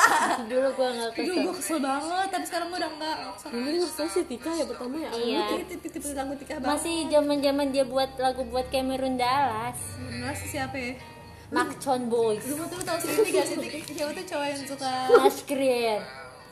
Dulu 0.50 0.68
gue 0.72 0.88
gak 0.88 1.10
Dulu 1.14 1.28
kesel. 1.28 1.44
gue 1.44 1.54
kesel 1.60 1.78
banget. 1.78 2.28
Tapi 2.32 2.44
sekarang 2.48 2.66
gue 2.72 2.78
udah 2.80 2.92
enggak 2.96 3.16
dulu 3.52 3.86
kesel 3.86 4.06
sih 4.08 4.24
Tika 4.24 4.50
ya 4.56 4.64
pertama 4.64 4.96
ya. 4.98 5.10
Iya. 5.12 5.44
Tipe-tipe 5.68 6.08
lagu 6.16 6.32
tika 6.40 6.54
banget. 6.58 6.68
Masih 6.74 6.96
zaman 7.12 7.36
zaman 7.38 7.66
dia 7.70 7.84
buat 7.84 8.10
lagu 8.16 8.42
buat 8.48 8.66
Cameron 8.72 9.20
Dallas. 9.20 9.78
Bener 10.00 10.34
sih 10.34 10.48
siapa 10.56 10.74
ya? 10.74 10.96
Macon 11.52 12.10
Boys. 12.10 12.42
Lu 12.48 12.66
tuh 12.66 12.82
tau 12.82 12.98
sendiri 12.98 13.30
gak 13.30 13.46
sih 13.46 13.56
siapa 13.94 14.10
tuh 14.16 14.24
cowok 14.26 14.46
yang 14.48 14.62
suka 14.64 14.92
Creer 15.44 16.02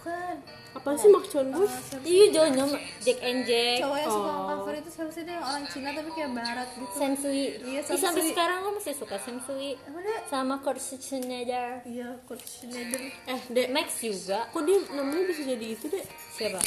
bukan 0.02 0.36
apa 0.72 0.88
sih 0.96 1.08
Mark 1.12 1.28
Chon 1.28 1.52
Bush 1.52 2.00
Iya 2.00 2.24
Jono 2.32 2.64
Jack 3.04 3.18
and 3.20 3.44
Jack. 3.44 3.84
Cowok 3.84 3.98
yang 4.00 4.08
suka 4.08 4.32
cover 4.32 4.74
itu 4.80 4.90
siapa 4.90 5.10
sih? 5.12 5.22
Dia 5.28 5.34
yang 5.36 5.44
orang 5.44 5.64
Cina 5.68 5.88
tapi 5.92 6.10
kayak 6.16 6.30
barat 6.32 6.68
gitu. 6.72 6.94
Sam 6.96 7.12
Sui. 7.12 7.44
Iya, 7.60 7.80
Ih, 7.80 7.84
Sam 7.84 7.98
sampai 8.00 8.22
sekarang 8.32 8.56
gue 8.64 8.72
masih 8.80 8.94
suka 8.96 9.16
Sam 9.20 9.36
Sui. 9.44 9.70
Apa 9.76 9.98
dia? 10.00 10.18
Sama 10.32 10.54
Kurt 10.64 10.80
Schneider. 10.80 11.68
Iya 11.84 12.08
Kurt 12.24 12.40
Schneider. 12.40 13.00
Eh 13.28 13.40
dek 13.52 13.68
Max 13.68 14.00
juga. 14.00 14.48
Kok 14.48 14.62
dia 14.64 14.78
namanya 14.96 15.24
bisa 15.28 15.42
jadi 15.44 15.66
itu 15.76 15.84
dek? 15.92 16.04
Siapa? 16.40 16.60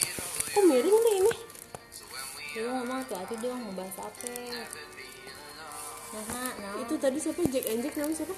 Kok 0.54 0.64
miring 0.70 0.98
deh 1.02 1.16
ini? 1.26 1.34
Lu 2.56 2.70
ngomong 2.72 3.00
tuh 3.10 3.18
hati 3.18 3.36
dong 3.42 3.58
ngebahas 3.58 3.98
apa? 4.06 4.32
Nah, 6.16 6.52
nah, 6.56 6.74
itu 6.80 6.94
tadi 6.96 7.18
siapa? 7.20 7.42
Jack 7.50 7.66
and 7.74 7.82
Jack 7.82 7.94
namanya 8.00 8.18
siapa? 8.22 8.36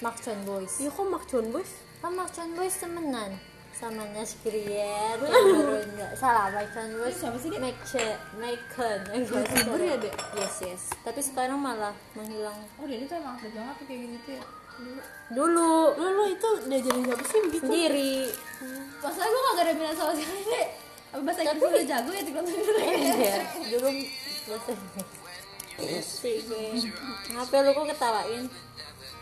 Macon 0.00 0.38
Boys. 0.44 0.72
Iya 0.80 0.90
kok 0.92 1.06
Mark 1.08 1.24
Chon 1.28 1.46
Bush 1.52 1.72
kan 2.04 2.12
Macon 2.12 2.52
Boys 2.52 2.76
temenan 2.76 3.40
sama 3.76 4.08
Nash 4.16 4.40
Creer 4.40 5.20
Cameron 5.20 5.84
nggak 5.92 6.12
salah 6.16 6.48
Macon 6.48 6.96
Boys 6.96 7.20
siapa 7.20 7.36
sih 7.36 7.52
dia? 7.52 7.60
Macon 7.60 8.98
youtuber 9.12 9.80
ya 9.84 9.96
dek? 10.00 10.14
Yes 10.40 10.56
yes. 10.64 10.82
Tapi 11.04 11.20
sekarang 11.20 11.60
malah 11.60 11.92
menghilang. 12.16 12.56
Oh 12.80 12.88
dia 12.88 13.04
itu 13.04 13.12
emang 13.12 13.36
aktif 13.36 13.52
banget 13.52 13.74
tuh 13.76 13.84
kayak 13.84 14.00
gitu 14.16 14.28
ya. 14.40 14.44
Dulu. 15.36 15.76
Lo 16.00 16.24
itu 16.32 16.48
diajarin 16.72 17.02
siapa 17.04 17.24
sih 17.28 17.38
begitu 17.44 17.64
sendiri. 17.68 18.14
Masalah 19.04 19.28
gue 19.28 19.40
gak 19.44 19.64
ada 19.68 19.72
minat 19.76 19.94
sama 19.94 20.12
sekali 20.16 20.42
deh 20.48 20.68
apa 21.16 21.22
bahasa 21.22 21.40
Inggris 21.48 21.62
lu 21.62 21.68
udah 21.70 21.86
jago 21.88 22.10
ya 22.12 22.22
tiktok 22.28 22.44
Iya, 22.44 23.36
dulu 23.72 23.88
bahasa 24.52 24.70
gue 24.76 25.04
ngapain 27.32 27.62
lu 27.64 27.70
kok 27.72 27.86
ketawain? 27.92 28.44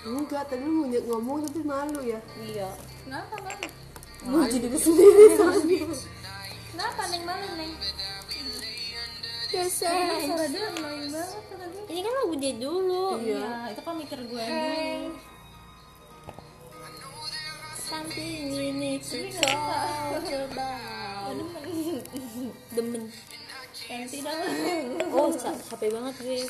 Enggak 0.05 0.43
tadi 0.51 0.65
lu 0.67 0.91
ngomong 0.91 1.47
tapi 1.47 1.61
malu 1.63 2.01
ya. 2.03 2.21
Iya. 2.43 2.71
Kenapa 3.07 3.35
malu 3.39 3.67
mau 4.25 4.49
jadi 4.49 4.67
diri 4.67 4.79
sendiri 4.79 5.25
kenapa 6.73 7.03
neng? 7.09 7.23
Malu 7.25 7.49
neng. 7.57 7.73
Biasa. 9.55 9.87
Suara 10.27 10.47
dia 10.51 10.69
banget 10.75 11.29
ini 11.85 12.01
kan 12.01 12.13
lagu 12.17 12.35
dia 12.35 12.53
dulu. 12.59 13.07
Iya. 13.23 13.71
Itu 13.71 13.81
kan 13.85 13.95
mikir 13.95 14.19
gue 14.27 14.43
dulu. 14.43 15.15
Something 17.85 18.51
we 18.51 18.69
need 18.75 19.05
to 19.05 19.31
talk 19.39 20.25
about 20.25 21.37
demen. 22.75 23.03
Yang 23.87 24.03
tidak. 24.11 24.35
Oh 25.13 25.31
ca- 25.31 25.63
capek 25.71 25.89
banget 25.93 26.15
gue 26.19 26.41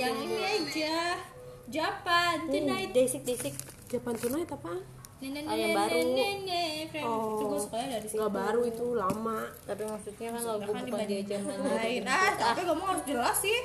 yang 0.00 0.16
ini 0.24 0.38
aja. 0.42 1.20
Japan 1.68 2.48
Tonight. 2.48 2.90
Desik 2.90 3.22
desik. 3.22 3.54
Japan 3.86 4.18
Nenek 4.18 4.50
Ah, 4.66 4.80
yang 5.16 5.72
baru. 5.72 5.96
itu 5.96 7.44
gue 7.48 7.60
sukanya 7.60 7.88
dari 7.96 8.04
situ. 8.04 8.20
nggak 8.20 8.32
baru 8.36 8.60
itu 8.68 8.84
lama. 8.92 9.40
Tapi 9.64 9.82
maksudnya 9.88 10.28
kan 10.36 10.42
lagu 10.44 10.68
kan 10.68 10.84
bukan 10.84 11.06
dia 11.08 11.22
zaman 11.24 11.56
lain. 11.56 12.02
Ah 12.04 12.30
tapi 12.36 12.60
ngomong 12.68 12.86
harus 12.92 13.04
jelas 13.08 13.36
sih 13.40 13.58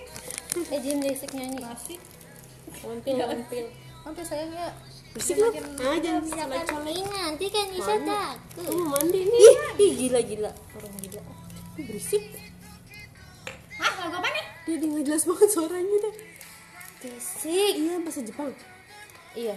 eh 0.71 0.79
Jim 0.79 1.03
desik 1.03 1.31
nyanyi. 1.35 1.59
Masih 1.59 1.99
Wampil, 2.87 3.19
wampil. 3.19 3.67
sampai 4.01 4.23
sayangnya 4.23 4.71
berisik 5.11 5.35
lu 5.37 5.51
ah 5.51 5.95
jangan 5.99 6.23
colek 6.23 6.63
colek 6.71 6.93
Ih, 6.95 7.05
nanti 7.05 7.45
kan 7.51 7.67
bisa 7.67 7.93
takut. 7.99 8.63
kamu 8.63 8.85
mandi 8.87 9.19
nih. 9.27 9.41
Ih, 9.43 9.55
ih, 9.75 9.91
gila 10.07 10.19
gila. 10.23 10.51
Orang 10.79 10.93
gila. 11.03 11.21
berisik. 11.75 12.23
Ah 13.75 13.91
lagu 13.99 14.15
apa 14.17 14.29
nih? 14.31 14.45
Dia 14.71 14.75
nggak 14.87 15.03
jelas 15.03 15.23
banget 15.27 15.49
suaranya 15.51 15.95
deh. 15.99 16.15
Desik. 17.01 17.73
iya 17.75 17.93
bahasa 17.99 18.21
Jepang. 18.23 18.49
Iya. 19.35 19.55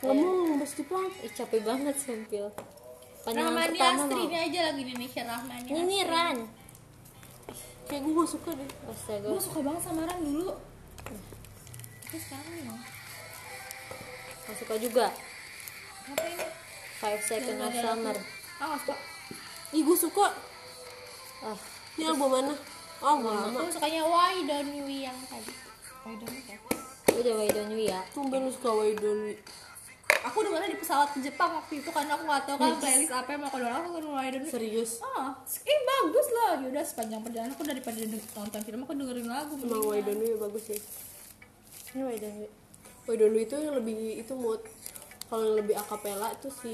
Ngomong 0.00 0.58
bahasa 0.58 0.74
Jepang 0.76 1.06
Ih, 1.20 1.30
capek 1.30 1.60
banget 1.62 1.96
sempil. 1.96 2.46
Pandangan 3.24 3.52
Rahmani 3.54 3.70
pertama 3.72 4.00
Astri 4.02 4.14
mau. 4.14 4.26
ini 4.26 4.36
aja 4.36 4.60
lagi 4.68 4.80
Indonesia 4.82 5.22
Rahmani 5.24 5.68
Ini 5.70 5.98
Ran. 6.04 6.36
kayak 7.84 8.00
gue 8.00 8.12
gak 8.14 8.30
suka 8.30 8.50
deh. 8.52 8.70
Astaga. 8.84 9.26
gue 9.28 9.40
suka 9.40 9.58
banget 9.60 9.82
sama 9.82 10.02
Ran 10.04 10.20
dulu. 10.20 10.48
Tapi 12.02 12.18
sekarang 12.18 12.54
ya 12.58 12.74
Gak 14.44 14.56
suka 14.56 14.74
juga. 14.76 15.06
apa 16.04 16.24
ini? 16.26 16.46
Five 16.94 17.20
Second 17.22 17.58
of 17.60 17.72
Summer. 17.74 18.16
ah 18.54 18.66
nggak 18.66 18.80
suka. 18.82 18.94
Ih 19.72 19.82
gue 19.82 19.98
suka. 19.98 20.26
Ah, 21.40 21.58
ini 21.96 22.04
album 22.06 22.28
mana? 22.30 22.54
Oh 23.00 23.20
lama. 23.20 23.58
aku 23.58 23.68
sukanya 23.70 24.00
why 24.04 24.36
don't 24.42 24.72
we 24.84 25.04
yang 25.04 25.16
tadi. 25.28 25.52
Why 26.04 26.12
don't 26.14 26.28
we 26.28 26.40
udah 27.14 27.34
why 27.36 27.48
don't 27.48 27.72
we 27.72 27.84
ya? 27.86 28.00
Tumben 28.10 28.42
lu 28.42 28.50
suka 28.50 28.70
Waidon 28.70 29.32
aku 30.24 30.38
dengarnya 30.40 30.70
di 30.72 30.80
pesawat 30.80 31.08
ke 31.12 31.20
Jepang 31.20 31.50
waktu 31.60 31.84
itu 31.84 31.90
karena 31.92 32.16
aku 32.16 32.24
nggak 32.24 32.42
tahu 32.48 32.56
kan 32.56 32.72
playlist 32.80 33.12
apa 33.12 33.28
yang 33.36 33.40
mau 33.44 33.48
aku 33.52 33.58
dengar. 33.60 33.72
Aku 33.84 33.88
don't 34.00 34.16
we 34.16 34.48
serius? 34.48 34.90
Ah 35.04 35.36
eh 35.44 35.78
bagus 35.84 36.26
lah. 36.32 36.50
Yaudah 36.64 36.84
sepanjang 36.84 37.20
perjalanan 37.20 37.52
aku 37.52 37.64
daripada 37.68 38.00
nonton 38.08 38.60
film 38.64 38.80
aku 38.88 38.92
dengerin 38.96 39.28
lagu 39.28 39.54
emang 39.60 39.84
Waidon 39.84 40.18
ya 40.24 40.36
bagus 40.40 40.62
sih. 40.72 40.80
Ini 41.92 42.02
why 42.08 42.16
don't 42.16 42.36
we 42.40 42.48
Waidon 43.04 43.36
itu 43.36 43.56
yang 43.60 43.74
lebih 43.76 43.98
itu 44.24 44.32
mood. 44.32 44.60
Kalau 45.28 45.42
yang 45.44 45.56
lebih 45.60 45.74
akapela 45.76 46.28
itu 46.32 46.48
si 46.52 46.72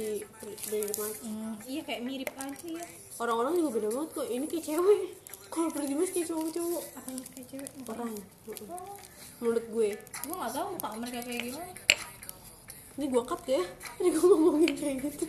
Mas 0.70 1.16
Hmm, 1.22 1.54
iya 1.66 1.80
kayak 1.86 2.02
mirip 2.02 2.30
aja 2.34 2.66
ya. 2.66 2.86
Orang-orang 3.18 3.58
juga 3.58 3.78
beda 3.78 3.88
banget 3.94 4.10
kok. 4.14 4.26
Ini 4.26 4.46
kayak 4.46 4.64
cewek. 4.64 5.00
Kalau 5.50 5.68
Pretty 5.70 5.94
Mas 5.98 6.10
kayak 6.10 6.26
cowok-cowok. 6.30 6.84
Apa 6.98 7.08
kayak 7.34 7.46
cewek? 7.46 7.70
Orang. 7.86 8.10
Menurut 9.38 9.64
gue. 9.70 9.88
Gue 9.98 10.34
nggak 10.34 10.52
tahu 10.54 10.66
muka 10.76 10.88
mereka 10.98 11.18
kayak 11.24 11.42
gimana 11.46 11.72
ini 13.00 13.08
gue 13.08 13.24
cut 13.24 13.40
ya 13.48 13.64
ini 13.96 14.12
gue 14.12 14.20
ngomongin 14.28 14.76
kayak 14.76 15.08
gitu. 15.08 15.24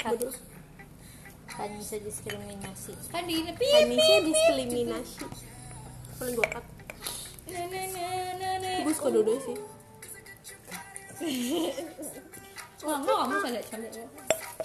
Bodoh. 0.00 0.32
kan 1.44 1.68
bisa 1.76 2.00
diskriminasi 2.00 2.96
kan 3.12 3.28
di 3.28 3.44
ini 3.44 3.52
pip 3.52 3.68
Indonesia 3.68 4.16
diskriminasi 4.24 5.28
paling 6.16 6.34
gue 6.40 6.48
cut 6.48 6.64
gue 8.80 8.92
suka 8.96 9.08
dua 9.12 9.36
sih 9.44 9.56
wah 12.80 12.96
enggak 12.96 13.16
kamu 13.20 13.32
bisa 13.36 13.48
lihat 13.52 13.66
cari 13.68 13.88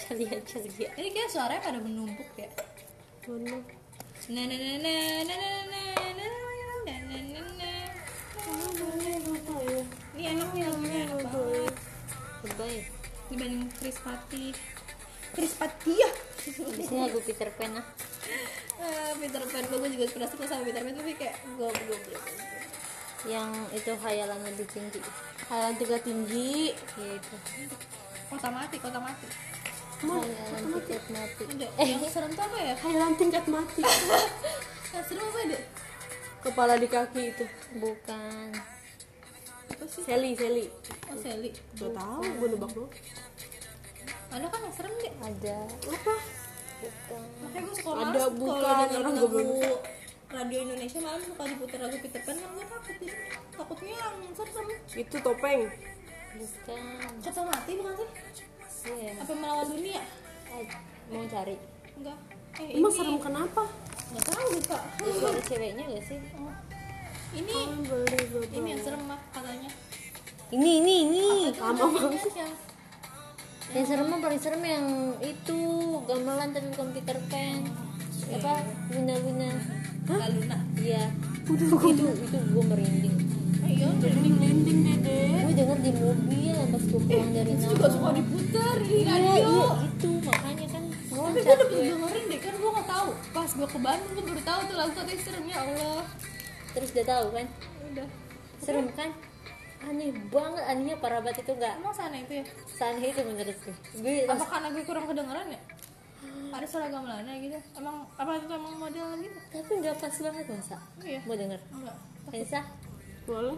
celia 0.00 0.36
celia 0.48 0.88
ini 0.96 1.08
kayak 1.12 1.28
suaranya 1.28 1.60
pada 1.60 1.80
menumpuk 1.84 2.32
ya 2.40 2.48
mana 3.28 3.60
na 4.32 4.42
na 4.48 4.56
na 4.56 4.76
na 4.80 4.92
na 5.28 5.36
na 5.36 5.76
na 5.76 5.84
na 6.16 6.26
na 6.96 7.08
na 7.12 7.20
na 7.28 7.40
na 7.60 7.72
ini 10.12 10.22
enak 10.28 10.48
nih 10.52 10.64
lagunya 10.68 10.98
enak 11.08 11.18
banget 11.24 11.61
Goodbye. 12.42 12.82
dibanding 13.30 13.64
Chris 13.72 13.96
Patti 15.56 15.94
ya 15.96 16.10
sini 16.36 17.00
lagu 17.00 17.22
Peter 17.22 17.48
Pan 17.50 17.80
ah. 17.80 17.86
Ah, 18.76 19.12
Peter 19.16 19.40
Pan 19.42 19.62
gue 19.64 19.88
juga 19.88 20.04
pernah 20.10 20.28
suka 20.28 20.44
sama 20.44 20.62
Peter 20.62 20.82
Pan 20.82 20.92
tapi 20.92 21.14
kayak 21.14 21.36
gue 21.48 21.68
gue 21.70 21.98
Yang 23.22 23.50
itu 23.72 23.90
khayalan 23.94 24.38
lebih 24.42 24.66
tinggi. 24.68 24.98
Hayalan 25.46 25.74
tingkat 25.78 26.02
tinggi 26.02 26.74
Ya 26.98 27.08
itu. 27.14 27.36
kota 28.28 28.48
mati 28.50 28.76
kota 28.76 28.98
mati 28.98 29.26
Khayalan 30.02 30.60
tingkat 30.82 31.04
mati. 31.08 31.42
ada 31.46 31.86
yang 31.86 32.02
serem 32.10 32.30
tuh 32.34 32.42
apa 32.42 32.58
ya 32.58 32.74
Hayalan 32.76 33.14
tingkat 33.14 33.44
mati 33.46 33.80
yang 34.90 35.04
serem 35.08 35.24
apa 35.24 35.40
deh 35.48 35.62
kepala 36.42 36.74
di 36.74 36.88
kaki 36.90 37.22
itu 37.30 37.44
Bukan. 37.78 38.50
Apa 39.72 39.84
sih 39.88 40.02
Sally 40.02 40.30
Sally. 40.32 40.64
Oh 41.08 41.16
Sally. 41.16 41.50
Gak 41.74 41.92
tahu 41.92 42.22
gue 42.22 42.48
nebak 42.50 42.70
doang. 42.72 42.92
Ada 44.28 44.46
kan 44.46 44.60
yang 44.60 44.74
serem 44.74 44.92
deh. 44.96 45.12
Ada. 45.18 45.58
apa? 45.66 46.14
Bukan. 46.82 47.22
makanya 47.38 47.62
gue 47.62 47.74
suka 47.78 47.90
Ada, 47.92 48.02
banget 48.02 48.32
bukan, 48.34 48.58
orang 48.58 48.90
lagu 48.90 49.12
goblok. 49.22 49.80
radio 50.26 50.58
Indonesia 50.64 50.98
malam 50.98 51.20
suka 51.22 51.42
diputar 51.46 51.78
lagu 51.78 51.96
Peter 52.00 52.20
Pan 52.20 52.34
kan 52.34 52.50
gue 52.50 52.64
takut 52.66 52.96
takutnya 53.52 53.94
yang 53.94 54.34
serem. 54.34 54.66
Itu 54.92 55.16
topeng. 55.20 55.60
Bukan. 56.32 56.82
kota 57.20 57.40
mati 57.44 57.72
bukan 57.76 57.94
sih? 57.94 58.08
Iya. 58.82 59.12
apa 59.14 59.32
melawan 59.32 59.66
dunia? 59.68 60.02
Eh, 60.50 60.66
Mau 61.08 61.22
cari. 61.24 61.56
enggak. 61.94 62.18
Eh 62.52 62.68
emang 62.74 62.90
ini 62.90 62.98
serem 62.98 63.16
kenapa? 63.16 63.62
Nggak 64.10 64.24
tahu 64.26 64.46
lupa. 64.50 64.78
Ada 64.98 65.12
suara 65.14 65.40
ceweknya 65.40 65.84
gak 65.86 66.04
sih? 66.04 66.18
Ini 67.32 67.54
ini 68.52 68.68
yang 68.68 68.80
serem 68.80 69.02
mah 69.02 69.20
katanya 69.30 69.70
Ini 70.50 70.70
ini 70.78 70.94
ini. 71.02 71.28
sama 71.50 71.88
banget 71.88 72.28
yang 72.30 72.52
Yang 73.72 73.84
serem 73.86 74.06
mah 74.06 74.18
paling 74.20 74.36
serem 74.38 74.62
yang 74.62 74.86
itu 75.18 75.58
gamelan 76.04 76.52
tapi 76.52 76.68
bukan 76.70 76.88
Peter 76.92 77.16
Pan. 77.26 77.60
Apa? 78.30 78.52
Wina 78.90 79.14
Wina. 79.18 79.50
Kak 80.04 80.28
Luna 80.30 80.58
Iya. 80.76 81.04
Itu 81.42 81.52
itu 81.56 82.04
gue 82.44 82.64
merinding. 82.64 83.16
ayo 83.62 83.88
dinding 83.96 84.80
dede 84.82 85.20
Gue 85.40 85.54
denger 85.54 85.78
di 85.80 85.90
mobil 85.94 86.56
pas 86.68 86.82
gue 86.82 87.00
pulang 87.00 87.30
dari 87.32 87.50
itu 87.50 87.62
Natal. 87.62 87.72
juga 87.72 87.88
suka 87.88 88.10
diputar 88.12 88.76
di 88.78 88.96
Iya, 88.98 89.08
radio 89.08 89.38
iya 89.38 89.68
itu 89.86 90.10
makanya 90.20 90.66
kan 90.68 90.82
tapi 90.82 91.08
gue 91.08 91.22
udah 91.22 91.42
gue. 91.62 91.82
dengerin 91.88 92.24
deh 92.26 92.40
kan 92.40 92.54
gue 92.54 92.70
nggak 92.72 92.88
tahu 92.88 93.08
pas 93.30 93.50
gue 93.50 93.68
ke 93.68 93.78
Bandung 93.78 94.12
gue 94.12 94.24
baru 94.26 94.42
tahu 94.42 94.60
tuh 94.62 94.76
lagu 94.76 94.92
katanya 94.92 95.20
serem 95.22 95.44
ya 95.46 95.58
Allah 95.62 96.00
Terus 96.72 96.88
udah 96.90 97.06
tahu 97.06 97.26
kan? 97.32 97.46
udah 97.92 98.06
Serem 98.58 98.86
kan? 98.92 99.10
Aneh 99.82 100.14
banget, 100.30 100.62
anehnya 100.62 100.94
parah 100.96 101.18
banget 101.18 101.42
itu 101.42 101.52
enggak 101.52 101.74
emang 101.74 101.90
sana 101.90 102.14
itu 102.16 102.32
ya 102.38 102.44
Saneh 102.68 103.02
itu 103.04 103.20
menurut 103.20 103.56
gue. 103.58 103.74
Gue 103.98 104.14
apa 104.24 104.44
karena 104.46 104.68
gue 104.70 104.82
kurang 104.82 105.06
kedengeran 105.06 105.48
ya 105.48 105.62
ada 106.52 106.68
suara 106.68 106.86
gamelannya 106.86 107.32
gitu 107.40 107.56
emang 107.74 108.04
apa 108.12 108.36
itu 108.36 108.44
emang 108.46 108.76
model 108.76 109.08
gitu 109.18 109.38
tapi 109.50 109.72
nggak 109.72 109.96
pas 109.96 110.12
banget 110.14 110.44
masa. 110.52 110.76
iya 111.00 111.20
Mau 111.24 111.32
denger? 111.32 111.56
enggak 111.72 111.96
Anissa? 112.28 112.60
boleh 113.24 113.56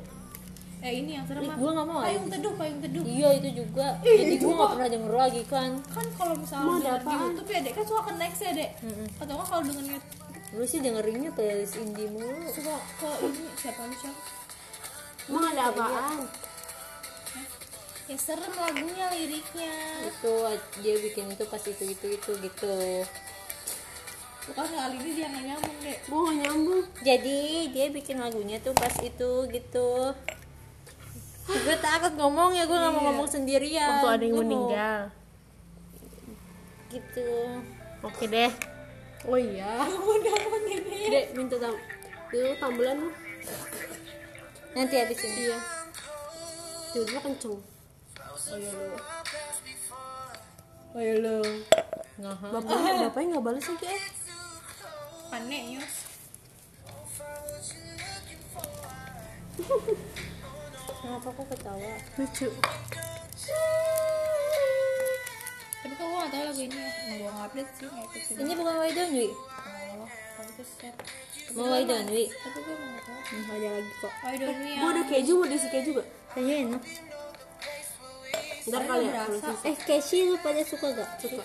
eh 0.79 0.93
ini 1.01 1.17
yang 1.17 1.27
serem 1.27 1.43
Ih, 1.43 1.57
gua 1.57 1.71
nggak 1.75 1.87
mau 1.89 2.01
payung 2.05 2.29
teduh 2.31 2.55
payung 2.55 2.79
teduh 2.79 3.03
Iya 3.03 3.29
itu 3.35 3.49
juga. 3.59 3.87
Jadi 3.99 4.35
gue 4.37 4.53
nggak 4.53 4.71
pernah 4.71 4.89
denger 4.89 5.13
lagi 5.13 5.43
kan. 5.49 5.71
kan 5.91 6.07
kalau 6.15 6.35
misalnya 6.39 6.95
di? 6.95 7.15
YouTube 7.19 7.49
ya 7.51 7.61
dek 7.67 7.73
kan 7.75 7.85
suka 7.85 8.01
ke 8.05 8.13
next 8.15 8.41
ya 8.41 8.53
dek 8.53 8.71
Mm-mm. 8.79 9.07
atau 9.19 9.33
nggak 9.35 9.49
kalau 9.49 9.63
denger 9.65 10.01
Gue 10.55 10.63
sih 10.65 10.79
dengerinnya 10.79 11.31
playlist 11.31 11.75
indie 11.77 12.07
mulu. 12.07 12.47
suka 12.49 12.79
ke 12.97 13.11
ini 13.25 13.43
siapa 13.55 13.83
nih 13.85 13.99
siapa 13.99 14.23
emang 15.25 15.45
ada 15.51 15.63
apaan 15.69 16.29
ya 18.05 18.13
serem 18.15 18.53
lagunya 18.53 19.09
liriknya 19.09 19.73
Itu 20.05 20.33
dia 20.79 20.95
bikin 20.95 21.33
itu 21.33 21.45
pas 21.45 21.59
itu 21.59 21.83
itu 21.83 22.07
itu 22.13 22.31
gitu. 22.39 22.77
bukan 24.45 24.67
kali 24.69 24.97
ini 24.99 25.11
dia 25.15 25.27
nggak 25.27 25.45
nyambung 25.49 25.77
dek 25.81 25.99
gue 26.05 26.21
gak 26.21 26.37
nyambung 26.39 26.83
Jadi 27.01 27.39
dia 27.73 27.87
bikin 27.89 28.17
lagunya 28.21 28.61
tuh 28.61 28.77
pas 28.77 28.93
itu 29.01 29.31
gitu. 29.49 29.89
gue 31.45 31.77
takut 31.79 32.13
ngomong 32.15 32.53
ya 32.53 32.63
gue 32.63 32.77
nggak 32.77 32.93
mau 32.93 33.03
ngomong 33.07 33.25
sendirian. 33.27 33.89
waktu 33.91 34.09
ada 34.13 34.23
yang 34.23 34.35
mau- 34.35 34.43
meninggal 34.45 35.01
Gitu. 36.87 37.31
oke 38.01 38.25
deh 38.25 38.53
oh 39.25 39.39
iya 39.39 39.89
dek 41.13 41.27
minta 41.33 41.57
tam 41.57 41.75
itu 42.35 42.51
tambelan 42.59 42.99
lu. 42.99 43.11
Nanti 44.75 44.95
habis 44.99 45.23
ini. 45.23 45.47
iya. 45.47 45.59
Tiba-tiba 46.91 47.21
kenceng. 47.23 47.59
Oh 48.45 48.59
ya 48.59 48.71
lo 48.71 48.87
oh 50.95 51.01
ya 51.01 51.15
lo 51.19 51.39
Ngaha. 52.15 52.47
bapaknya 52.55 52.93
bapaknya 53.07 53.29
nggak 53.33 53.45
balas 53.45 53.67
lagi 53.67 53.87
eh? 53.89 54.03
Panek 55.27 55.63
nyos 55.73 55.95
Kenapa 61.05 61.29
kok 61.31 61.47
ketawa? 61.49 61.93
lucu 62.15 62.49
nggak 66.25 66.33
tahu 66.33 66.45
lagu 66.47 66.61
ini 66.63 66.75
mau 66.75 67.15
gue 67.15 67.45
update 67.45 67.71
sih 67.71 67.85
nggak 67.85 68.05
ikut 68.07 68.23
Ini 68.39 68.53
bukan 68.55 68.75
Why 68.75 68.91
Don't 68.91 69.13
We? 69.13 69.27
oh 69.29 70.09
tapi 70.35 70.51
itu 70.51 70.65
set 70.67 70.95
Mau 71.53 71.67
Why 71.67 71.83
Don't 71.85 72.09
We? 72.09 72.23
tapi 72.27 72.59
gue 72.59 72.75
mau 72.75 72.89
nggak 72.89 73.05
tahu 73.05 73.13
Hmm, 73.25 73.49
ada 73.51 73.69
lagi 73.73 73.93
kok. 73.97 74.13
why 74.21 74.35
don't 74.37 74.59
we 74.59 74.71
gue 74.71 74.91
ada 74.91 75.03
keju 75.07 75.33
mau 75.35 75.47
diisi 75.47 75.69
keju 75.69 75.91
gak 75.93 76.09
Kayaknya 76.31 76.57
enak. 76.67 76.83
ntar 78.65 78.83
kali 78.85 79.05
nggak 79.07 79.25
ya 79.27 79.41
kalau 79.41 79.65
Eh, 79.65 79.77
Casey 79.79 80.21
lu 80.23 80.37
pada 80.39 80.61
suka 80.63 80.87
gak? 80.91 81.09
suka 81.19 81.43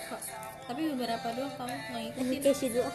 tapi 0.62 0.80
beberapa 0.88 1.26
doang 1.30 1.52
kamu 1.52 1.72
nggak 1.72 2.00
Eh, 2.00 2.04
ngikutin 2.14 2.40
Casey 2.42 2.68
dulu 2.70 2.84
ah. 2.84 2.94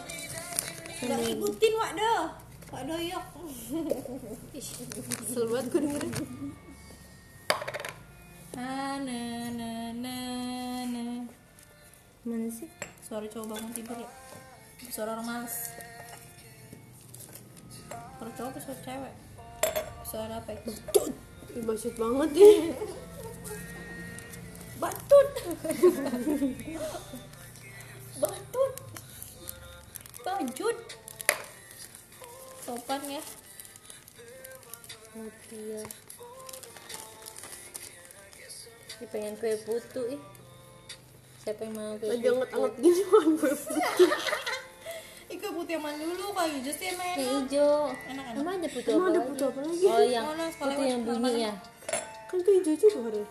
nggak 0.98 1.18
ngikutin 1.20 1.72
wak 1.74 1.90
dah 1.92 2.22
wak 2.68 2.82
doyok 2.84 3.24
kesel 4.54 5.44
banget 5.46 5.66
gue 5.68 5.80
dengerin 5.82 6.12
na 8.54 8.70
na 8.98 9.20
na 9.52 9.70
na 9.92 10.16
na 12.46 12.52
Mana 12.54 12.62
sih? 12.62 12.70
suara 13.02 13.26
cowok 13.26 13.58
bangun 13.58 13.72
tidur 13.74 13.98
ya? 13.98 14.10
Suara 14.86 15.18
orang 15.18 15.26
males. 15.26 15.74
Suara 17.90 18.30
cowok 18.38 18.50
apa 18.54 18.58
suara 18.62 18.78
cewek? 18.86 19.14
Suara 20.06 20.34
apa 20.38 20.50
ya? 20.54 20.60
Ih, 21.58 21.62
bacot 21.66 21.94
banget 21.98 22.30
nih. 22.38 22.58
Batut. 24.78 25.28
Batut. 28.22 28.72
Bajut. 30.22 30.78
Sopan 32.62 33.02
ya. 33.10 33.22
Mati 35.18 35.58
ya. 35.74 35.82
Ih, 39.02 39.08
pengen 39.10 39.34
kue 39.34 39.58
putu 39.66 40.14
ih. 40.14 40.35
Siapa 41.46 41.62
yang 41.62 41.78
mau 41.78 41.94
kue 41.94 42.10
lagi 42.10 42.26
anget-anget 42.26 42.72
gini 42.82 43.02
kan 43.06 43.28
gue 43.38 43.54
Ih, 45.30 45.38
putih 45.38 45.50
putih 45.62 45.72
yang 45.78 45.84
mana 45.86 46.02
dulu 46.02 46.26
kayak 46.34 46.58
hijau 46.58 46.74
sih 46.74 46.86
emang 46.90 47.06
yang 47.06 47.18
enak 47.22 47.30
hijau. 47.38 47.70
Enak, 47.86 48.24
enak. 48.26 48.34
emang 48.42 48.54
ada 48.58 48.66
putih 48.74 48.90
Emang 48.90 49.06
apa 49.06 49.06
ada 49.06 49.14
lagi? 49.22 49.28
putih 49.30 49.46
apa 49.46 49.60
lagi? 49.62 49.86
oh 49.86 50.02
yang 50.02 50.26
putih 50.58 50.86
yang 50.90 51.00
bunyi 51.06 51.32
ya. 51.38 51.52
Kan 52.26 52.36
itu 52.42 52.50
hijau 52.50 52.74
juga 52.74 52.98
ada 53.14 53.22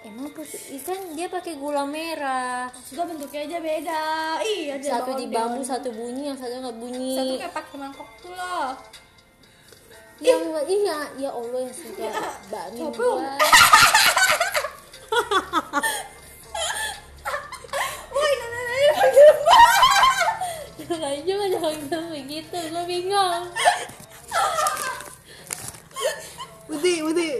emang 0.00 0.28
putih 0.30 0.60
ikan 0.78 0.98
dia 1.18 1.26
pakai 1.26 1.52
gula 1.58 1.82
merah. 1.90 2.70
Sudah 2.86 3.04
bentuknya 3.10 3.40
aja 3.42 3.58
beda. 3.58 4.02
Iya 4.46 4.74
satu 4.86 5.10
di 5.18 5.26
bambu 5.26 5.62
satu 5.66 5.90
bunyi 5.90 6.30
yang 6.30 6.38
satu 6.38 6.54
nggak 6.54 6.78
bunyi. 6.78 7.18
Satu 7.18 7.34
kayak 7.34 7.50
pakai 7.50 7.76
mangkok 7.82 8.08
tuh 8.22 8.30
loh. 8.30 8.78
Yang 10.22 10.42
iya 10.70 10.98
ya 11.18 11.30
allah 11.34 11.60
yang 11.66 11.74
sudah 11.74 12.14
bakmi 12.54 12.78
Coba. 12.78 12.94
gua 12.94 13.34
juga 21.22 21.44
jangan 21.52 21.74
bilang 21.86 22.06
begitu 22.12 22.58
lo 22.72 22.82
bingung. 22.88 23.44
Putih 26.70 26.96
putih 27.02 27.36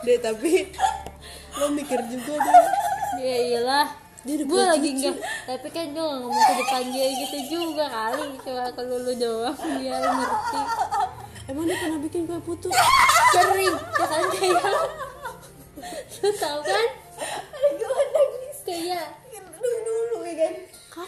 deh 0.00 0.18
tapi 0.18 0.72
lo 1.60 1.66
mikir 1.70 2.00
juga 2.10 2.34
deh. 2.40 2.66
Ya 3.20 3.36
iyalah 3.46 3.88
gue 4.26 4.62
lagi 4.64 4.90
enggak 5.00 5.16
tapi 5.48 5.68
kan 5.72 5.86
gue 5.92 6.02
nggak 6.02 6.18
ngomong 6.24 6.44
ke 6.44 6.54
depan 6.60 6.82
dia 6.92 7.08
gitu 7.08 7.38
juga 7.56 7.88
kali 7.88 8.36
cuma 8.42 8.68
kalau 8.74 8.96
lu 9.00 9.12
doang 9.16 9.56
biar 9.56 10.02
ngerti. 10.02 10.60
Emang 11.48 11.64
dia 11.66 11.76
pernah 11.82 11.98
bikin 11.98 12.26
kue 12.30 12.40
putu 12.42 12.70
sering 13.30 13.74
ya 13.74 14.06
kan 14.06 14.22
kayak 14.30 14.62
lu 16.20 16.30
tau 16.36 16.58
kan? 16.60 16.86
Gue 17.80 18.02
nangis 18.12 18.58
kayak 18.66 19.06
dulu 19.60 19.78
dulu 19.86 20.18
ya 20.24 20.34
kan 20.40 20.54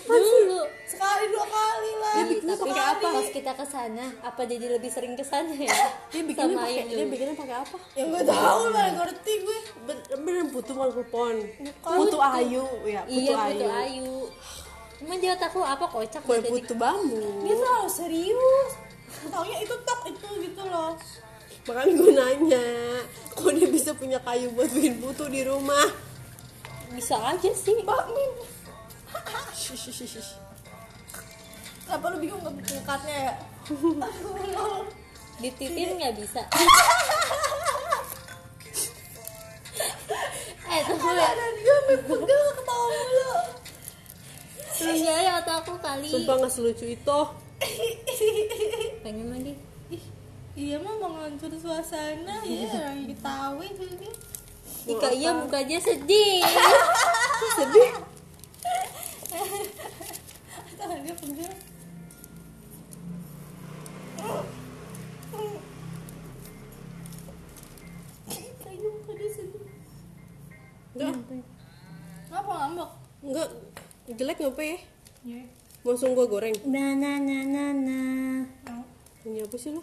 dulu 0.03 0.61
sekali 0.87 1.25
dua 1.33 1.47
kali 1.49 1.93
lah. 1.99 2.15
Ih, 2.23 2.39
tapi 2.45 2.71
apa? 2.71 3.09
Pas 3.19 3.29
kita 3.29 3.53
ke 3.53 3.65
sana 3.67 4.07
apa 4.23 4.41
jadi 4.47 4.67
lebih 4.79 4.89
sering 4.89 5.19
ke 5.19 5.25
sana 5.27 5.53
ya? 5.53 5.73
Dia 6.13 6.23
bikinnya 6.23 6.55
Sama 6.55 6.65
pakai 6.65 6.85
dia 6.87 7.07
bikinnya 7.09 7.35
pakai 7.35 7.57
apa? 7.61 7.77
Ya 7.99 8.05
gue 8.09 8.23
tahu 8.25 8.63
lah 8.71 8.87
ngerti 8.95 9.33
gue 9.43 9.59
Ben- 9.85 10.07
beneran 10.23 10.49
putu 10.55 10.73
malah 10.73 10.95
pon 11.11 11.37
putu 11.83 12.19
ayu 12.21 12.65
ya 12.87 13.03
putu 13.05 13.21
iya 13.21 13.35
ayu. 13.37 13.59
Putu 13.59 13.67
ayu. 13.69 14.13
Emang 15.03 15.19
dia 15.19 15.35
otak 15.35 15.51
lu 15.59 15.67
apa? 15.67 15.85
Kocak 15.91 16.23
kue 16.23 16.39
gitu. 16.39 16.55
putu 16.55 16.75
bambu. 16.79 17.43
Dia 17.43 17.55
selalu 17.59 17.91
serius. 17.91 18.71
Taunya 19.29 19.59
itu 19.61 19.75
tok 19.83 20.01
itu 20.09 20.29
gitu 20.47 20.63
loh 20.71 20.95
makanya 21.62 21.94
gue 21.94 22.11
nanya 22.11 22.66
kok 23.33 23.55
dia 23.55 23.68
bisa 23.70 23.94
punya 23.94 24.18
kayu 24.27 24.51
buat 24.51 24.66
bikin 24.75 24.98
putu 24.98 25.31
di 25.31 25.46
rumah? 25.46 25.87
Bisa 26.90 27.16
aja 27.22 27.51
sih. 27.55 27.79
Shh. 29.62 30.35
kenapa 31.87 32.12
lu 32.12 32.18
bingung 32.18 32.42
nggak 32.42 32.55
bukatnya 32.61 33.16
ya? 33.31 33.35
Dititin 35.42 35.90
nggak 35.98 36.14
bisa? 36.18 36.42
Eh 40.72 40.81
tunggu 40.88 41.05
ya. 41.12 41.29
dan 41.37 41.53
dia 41.61 41.77
pegel 41.85 42.42
ketawa 42.57 42.87
mulu. 42.88 43.33
Iya 44.81 45.14
ya 45.20 45.33
otakku 45.44 45.77
kali. 45.85 46.09
Sumpah 46.09 46.35
nggak 46.40 46.48
selucu 46.48 46.96
itu. 46.96 47.20
Pengen 49.05 49.29
lagi 49.37 49.53
iya 50.53 50.77
mah 50.77 50.95
mau 51.01 51.11
ngancur 51.17 51.53
suasana. 51.57 52.45
Ya 52.45 52.69
orang 52.69 53.09
ditawi 53.09 53.69
sini 53.73 54.09
Ika 54.83 55.09
iya 55.15 55.31
mukanya 55.33 55.79
sedih. 55.79 56.43
Sedih? 57.57 57.91
Tangan 60.77 60.99
dia 61.07 61.15
pegel 61.15 61.53
kayaknya 68.62 68.88
muka 68.91 69.12
dia 69.15 69.31
sedih. 69.31 69.65
Enggak. 70.93 71.15
Ngapa 72.31 72.53
ngambek? 72.53 72.91
Enggak. 73.23 73.49
Jelek 74.12 74.38
ngapa 74.43 74.62
ya? 74.62 74.79
Iya. 75.23 75.43
langsung 75.83 76.15
gue 76.15 76.27
goreng. 76.31 76.55
Na 76.67 76.95
na 76.95 77.19
na 77.19 77.38
na 77.43 77.65
na. 77.75 78.01
Ini 79.23 79.47
apa 79.47 79.55
sih 79.55 79.71
lo 79.75 79.83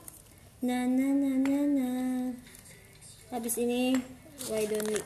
na 0.59 0.83
na 0.83 1.07
na 1.15 1.31
na 1.39 1.59
na. 1.71 1.89
Habis 3.31 3.55
ini 3.63 3.95
why 4.51 4.67
don't 4.67 4.91
we 4.91 4.99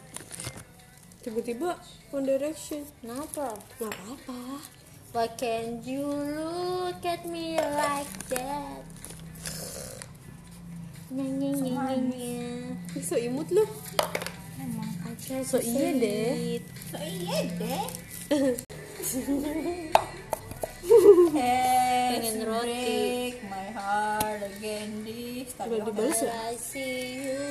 tiba-tiba 1.22 1.78
One 2.10 2.26
Direction. 2.26 2.82
Kenapa? 3.02 3.54
Nggak 3.78 3.94
apa-apa. 3.94 4.40
Why 5.14 5.30
can't 5.38 5.86
you 5.86 6.10
look 6.10 7.06
at 7.06 7.22
me 7.30 7.62
like 7.62 8.10
that? 8.34 8.82
Nyanyi 11.14 11.62
so 13.06 13.14
imut 13.14 13.54
lo 13.54 13.70
so 15.46 15.62
iya 15.62 15.94
deh. 15.94 16.58
so 16.90 16.98
iya 16.98 17.40
deh. 17.62 17.86
Pengen 22.10 22.38
roti. 22.42 23.38
my 23.46 23.68
heart 23.78 24.23
udah 25.66 25.80
dibales 25.84 26.20
ya? 26.20 26.32
I 26.44 26.56
see 26.56 26.94
you 27.22 27.44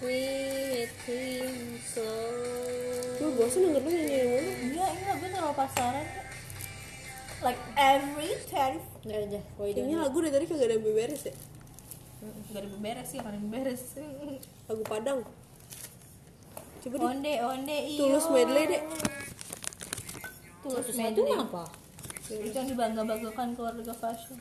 with 0.00 0.94
him 1.04 1.52
so. 1.80 2.06
Gue 3.16 3.30
bosan 3.34 3.60
denger 3.64 3.80
lo 3.80 3.88
nyanyi 3.88 4.14
yang 4.14 4.28
mana? 4.28 4.50
Iya 4.64 4.86
ini 4.90 5.02
lagu 5.06 5.24
terlalu 5.24 5.54
pasaran 5.54 6.06
like 7.40 7.60
every 7.76 8.32
time 8.48 8.80
Nggak 9.04 9.18
ada 9.28 9.40
why 9.56 9.70
don't 9.70 9.84
ini. 9.84 9.94
lagu 9.94 10.16
dari 10.18 10.32
tadi 10.32 10.44
kagak 10.46 10.66
ada 10.66 10.74
yang 10.74 10.84
beres 10.84 11.22
ya? 11.24 11.34
Gak 12.24 12.60
ada 12.60 12.68
beres 12.80 13.08
sih 13.08 13.20
kan 13.20 13.34
beres. 13.48 13.82
Lagu 14.68 14.82
Padang. 14.82 15.20
Coba 16.80 16.94
deh. 16.96 17.04
Onde 17.04 17.32
onde 17.38 17.76
iyo. 17.84 18.00
Tulus 18.08 18.26
medley 18.28 18.64
deh. 18.64 18.82
Tulus 20.60 20.86
Itu 20.88 20.96
medley. 20.96 21.32
apa? 21.36 21.64
itu 22.24 22.56
yang 22.56 22.64
dibangga-banggakan 22.64 23.52
keluarga 23.52 23.92
fashion 23.92 24.40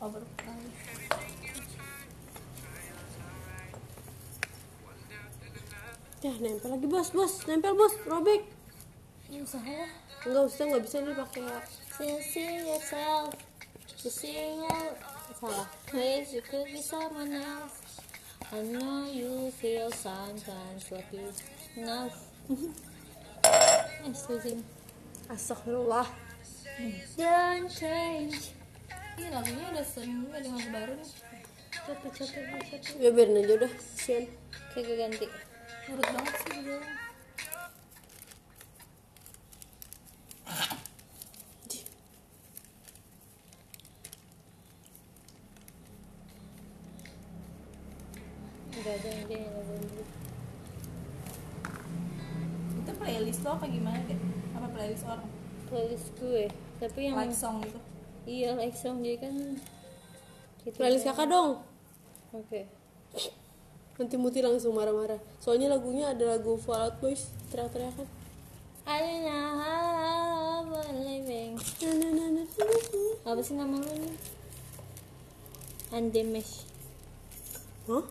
overpriced 0.00 0.90
ya 6.20 6.32
nempel 6.36 6.68
lagi 6.76 6.84
bos 6.84 7.08
bos 7.16 7.48
nempel 7.48 7.72
bos 7.72 7.96
robek. 8.04 8.44
Ini 9.32 9.40
usaha 9.40 9.64
ya? 9.64 9.88
Enggak 10.28 10.52
usah 10.52 10.64
nggak 10.68 10.82
bisa 10.84 10.96
nih 11.00 11.16
pakai 11.16 11.44
see 12.20 12.60
yourself 12.60 13.32
all 14.68 14.92
salah. 15.40 15.68
Ways 15.92 16.32
you 16.36 16.44
could 16.44 16.68
be 16.68 16.80
someone 16.80 17.32
else 17.32 17.80
I 18.52 18.60
know 18.68 19.08
you 19.08 19.48
feel 19.56 19.88
sometimes 19.92 20.92
like 20.92 21.08
you 21.12 21.32
sing 24.12 24.60
Astagfirullah. 25.30 26.08
Don't 27.16 27.70
change 27.70 28.59
ini 29.18 29.28
lagunya 29.34 29.66
udah 29.74 29.86
sering 29.86 30.28
gak 30.30 30.38
ada 30.44 30.48
lagu 30.54 30.70
baru 30.70 30.92
nih. 30.94 31.10
Capek 31.70 32.10
capek 32.12 32.42
capek 32.50 32.80
ya 33.02 33.10
biarin 33.10 33.40
aja 33.40 33.52
udah 33.56 33.72
sian 33.80 34.24
Kayak 34.70 35.10
ganti. 35.10 35.26
Nurut 35.90 36.06
banget 36.06 36.34
sih 36.44 36.58
gue 36.62 36.80
Gak 48.80 48.94
ada 48.96 49.08
yang 49.12 49.24
dia 49.28 49.38
yang 49.44 49.54
itu 52.80 52.92
playlist 52.96 53.44
lo 53.44 53.50
apa 53.58 53.66
gimana 53.68 53.98
deh 54.08 54.18
apa 54.56 54.66
playlist 54.72 55.04
orang? 55.04 55.28
Playlist 55.68 56.08
gue. 56.16 56.48
Tapi 56.80 56.98
yang 57.12 57.14
like 57.18 57.34
song 57.36 57.60
gitu 57.60 57.89
Iya 58.28 58.56
like 58.56 58.76
song 58.76 59.00
dia 59.00 59.16
kan 59.16 59.32
gitu 60.64 60.76
playlist 60.76 61.08
kakak 61.08 61.32
dong 61.32 61.64
Oke 62.36 62.68
nanti 64.00 64.16
Muti 64.16 64.40
langsung 64.40 64.72
marah-marah 64.72 65.20
soalnya 65.44 65.68
lagunya 65.68 66.08
ada 66.08 66.36
lagu 66.36 66.56
Fall 66.56 66.88
Out 66.88 66.96
Boys 67.04 67.28
don't 69.00 69.22
know 69.24 69.46
how 69.60 70.64
I'm 70.72 71.04
living 71.04 71.60
Apa 73.20 73.40
sih 73.44 73.54
nama 73.54 73.76
lu 73.76 73.92
nih? 73.92 74.16
Andemesh 75.92 76.64
Hah? 77.84 78.04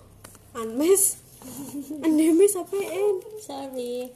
Unmes? 0.54 1.18
Undemes 2.06 2.54
apaan? 2.54 3.16
Sorry 3.42 4.14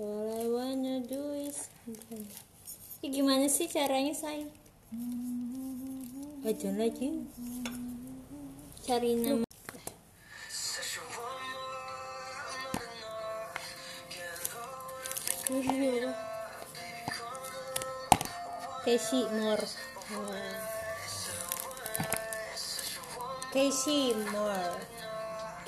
All 0.00 0.26
I 0.32 0.44
wanna 0.48 1.04
do 1.04 1.36
is 1.36 1.68
Ya, 3.04 3.12
gimana 3.12 3.44
sih 3.52 3.68
caranya 3.68 4.16
say? 4.16 4.48
Aja 6.40 6.72
lagi. 6.72 7.20
Cari 8.80 9.12
nama? 9.20 9.44
Casey 18.88 19.28
Moore. 19.36 19.68
Casey 23.52 24.16
Moore. 24.32 24.80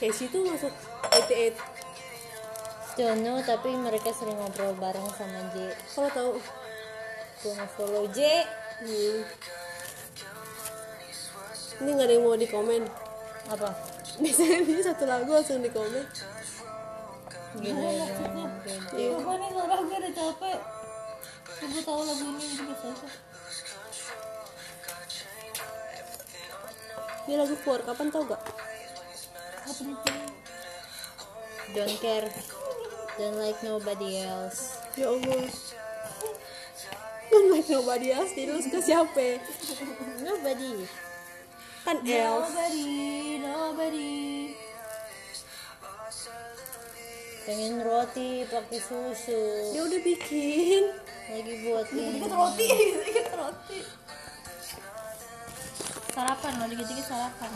Casey 0.01 0.33
tuh 0.33 0.40
masuk 0.40 0.72
88 1.12 1.77
don't 2.96 3.20
know 3.20 3.37
tapi 3.44 3.77
mereka 3.77 4.09
sering 4.16 4.40
ngobrol 4.40 4.72
bareng 4.81 5.05
sama 5.12 5.53
J. 5.53 5.77
Kalau 5.92 6.09
tahu 6.16 6.31
gue 7.47 7.55
nge-follow 7.55 8.11
J. 8.11 8.43
Hmm. 8.83 9.23
Ini 11.77 11.91
gak 11.95 12.07
ada 12.11 12.15
yang 12.19 12.25
mau 12.27 12.35
di 12.35 12.49
komen 12.51 12.83
apa? 13.47 13.71
Biasanya 14.19 14.67
dia 14.67 14.83
satu 14.83 15.07
lagu 15.07 15.31
langsung 15.31 15.63
di 15.63 15.71
komen 15.71 16.03
gini 17.57 17.73
Iya. 17.73 19.17
apa 19.17 19.33
nih 19.33 19.49
suara 19.49 19.77
gue 19.81 19.97
udah 19.97 20.13
capek. 20.13 20.59
Gue 21.57 21.83
tahu 21.87 22.01
lagu 22.03 22.25
ini 22.35 22.47
juga 22.53 22.75
selesai 22.83 23.11
Ini 27.27 27.35
lagu 27.39 27.55
keluar 27.63 27.81
kapan 27.87 28.07
tau 28.11 28.27
gak? 28.27 28.43
don't 31.75 31.97
care. 32.03 32.29
Don't 33.17 33.39
like 33.39 33.59
nobody 33.63 34.27
else. 34.27 34.83
Ya 34.99 35.09
Allah 35.15 35.66
like 37.53 37.68
nobody 37.68 38.09
else 38.12 38.33
lu 38.37 38.59
suka 38.61 38.81
siapa? 38.81 39.40
nobody. 40.20 40.87
Kan 41.87 42.03
else 42.03 42.51
nobody 42.51 42.90
nobody. 43.40 44.14
Pengen 47.46 47.79
roti 47.87 48.42
pakai 48.51 48.81
susu. 48.83 49.70
Dia 49.70 49.87
udah 49.87 50.01
bikin. 50.03 50.83
Lagi 51.31 51.55
buat 51.62 51.87
ini. 51.94 52.27
roti 52.27 52.66
dikit 53.07 53.27
roti. 53.38 53.81
Sarapan 56.11 56.53
lo 56.59 56.64
dikit-dikit 56.66 57.07
sarapan. 57.07 57.51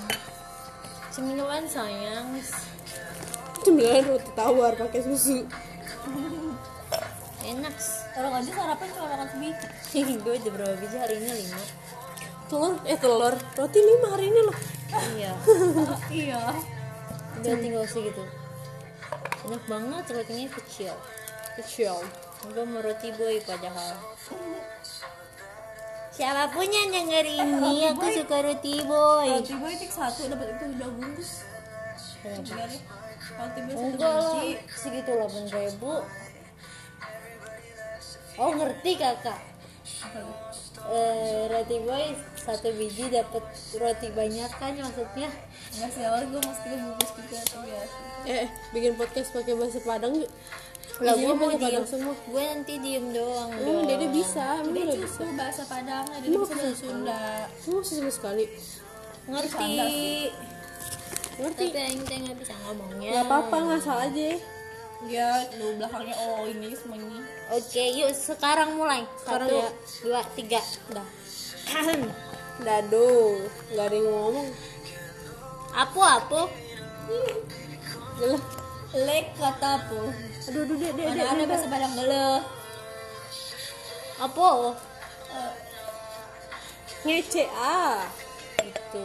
Cemilan 1.11 1.65
sayang. 1.67 2.39
Cemilan 3.67 4.05
roti 4.07 4.31
tawar 4.39 4.79
pakai 4.79 5.03
susu. 5.03 5.43
Enak 7.43 7.75
kalau 8.11 8.31
aja 8.35 8.51
sarapan 8.51 8.87
cuma 8.95 9.07
makan 9.11 9.29
sebiji 9.31 10.15
gue 10.19 10.35
udah 10.41 10.53
berapa 10.53 10.75
biji 10.79 10.97
hari 10.99 11.15
ini? 11.23 11.31
Lima. 11.47 11.63
Telur, 12.51 12.75
eh 12.83 12.99
telur. 12.99 13.35
Roti 13.55 13.79
lima 13.79 14.07
hari 14.11 14.27
ini 14.29 14.41
loh. 14.43 14.59
Iya. 15.15 15.33
Iya. 16.27 16.43
Udah 17.41 17.55
tinggal 17.57 17.87
segitu 17.87 18.27
enak 19.47 19.63
banget 19.65 20.05
rotinya 20.13 20.47
kecil. 20.61 20.95
Kecil. 21.61 21.95
Gue 22.55 22.65
mau 22.65 22.81
roti 22.81 23.09
boy 23.17 23.37
padahal. 23.45 23.97
Siapa 26.11 26.53
pun 26.53 26.69
yang 26.69 26.89
denger 26.93 27.25
ini 27.25 27.89
aku 27.89 28.07
suka 28.15 28.37
roti 28.45 28.85
boy. 28.85 29.29
Roti 29.41 29.55
boy 29.57 29.73
tik 29.77 29.93
satu 29.93 30.29
dapat 30.29 30.57
itu 30.57 30.65
udah 30.77 30.89
bungkus. 30.93 31.31
Kenapa? 32.21 32.41
Enggak 32.45 32.67
deh. 32.69 32.83
roti 33.41 33.61
boy 33.65 33.75
satu 33.75 33.87
enggak 33.91 34.13
lah 34.13 34.33
segitu 34.71 35.11
delapan 35.11 35.45
ribu 35.49 35.93
oh 38.41 38.51
ngerti 38.51 38.97
kakak 38.97 39.41
eh, 40.89 41.43
roti 41.47 41.77
boy 41.81 42.05
satu 42.37 42.73
biji 42.73 43.09
dapat 43.09 43.45
roti 43.75 44.09
banyak 44.11 44.51
kan 44.51 44.73
maksudnya 44.75 45.29
Enggak 45.71 45.91
sih 45.93 46.03
awal 46.03 46.27
gue 46.27 46.41
masukin 46.41 46.81
bungkus 46.83 47.11
juga 47.15 47.39
tuh 47.47 47.63
biasa 47.63 47.99
Eh, 48.23 48.45
bikin 48.71 48.93
podcast 48.97 49.31
pakai 49.31 49.55
bahasa 49.55 49.79
Padang 49.81 50.13
yuk. 50.15 50.31
lah 50.99 51.15
gue 51.15 51.31
mau 51.33 51.49
Padang 51.49 51.87
semua. 51.87 52.13
gue 52.13 52.43
nanti 52.43 52.75
diem 52.77 53.07
doang 53.11 53.49
Emang 53.55 53.65
dong 53.79 53.87
Dede 53.87 54.09
bisa, 54.11 54.61
dia 54.61 54.83
udah 54.83 54.99
bisa. 54.99 55.23
bahasa 55.33 55.63
Padang 55.65 56.05
dia 56.11 56.27
Emang 56.27 56.43
bisa 56.43 56.55
bahasa 56.55 56.75
Sunda 56.75 57.23
Emang 57.47 57.79
masih 57.79 57.95
sama 57.95 58.11
sekali. 58.11 58.45
ngerti. 59.23 59.75
Ngerti? 61.39 61.67
tapi 61.67 61.79
aing 61.79 62.03
teh 62.03 62.19
nggak 62.21 62.37
bisa 62.37 62.55
ngomongnya 62.61 63.11
Gak 63.15 63.25
apa-apa, 63.25 63.57
ngasal 63.69 63.99
aja. 64.03 64.29
dia 65.01 65.29
lu 65.55 65.79
belakangnya 65.79 66.17
oh 66.19 66.45
ini 66.45 66.69
semuanya 66.75 67.23
oke 67.51 67.83
yuk 67.93 68.13
sekarang 68.13 68.75
mulai 68.75 69.03
Sekarang 69.19 69.49
satu 69.49 69.59
ya. 69.59 69.69
dua 70.03 70.21
tiga 70.33 70.61
Dah. 70.91 71.09
Dado, 72.61 73.41
gak 73.73 73.87
ada 73.89 73.97
yang 73.97 74.07
ngomong. 74.07 74.49
apu 75.73 76.01
apu 76.03 76.41
Yalah. 78.21 78.43
lek 78.93 79.27
kata 79.35 79.69
apa 79.79 80.01
Aduh, 80.51 80.67
aduh, 80.67 80.77
dek, 80.77 80.93
mana 80.93 81.15
dek, 81.15 81.31
ada 81.31 81.45
bahasa 81.47 81.67
Padang 81.67 81.95
dulu 81.95 82.27
apu 84.21 84.51
Ngece, 87.01 87.45
ah. 87.57 88.05
gitu 88.61 89.05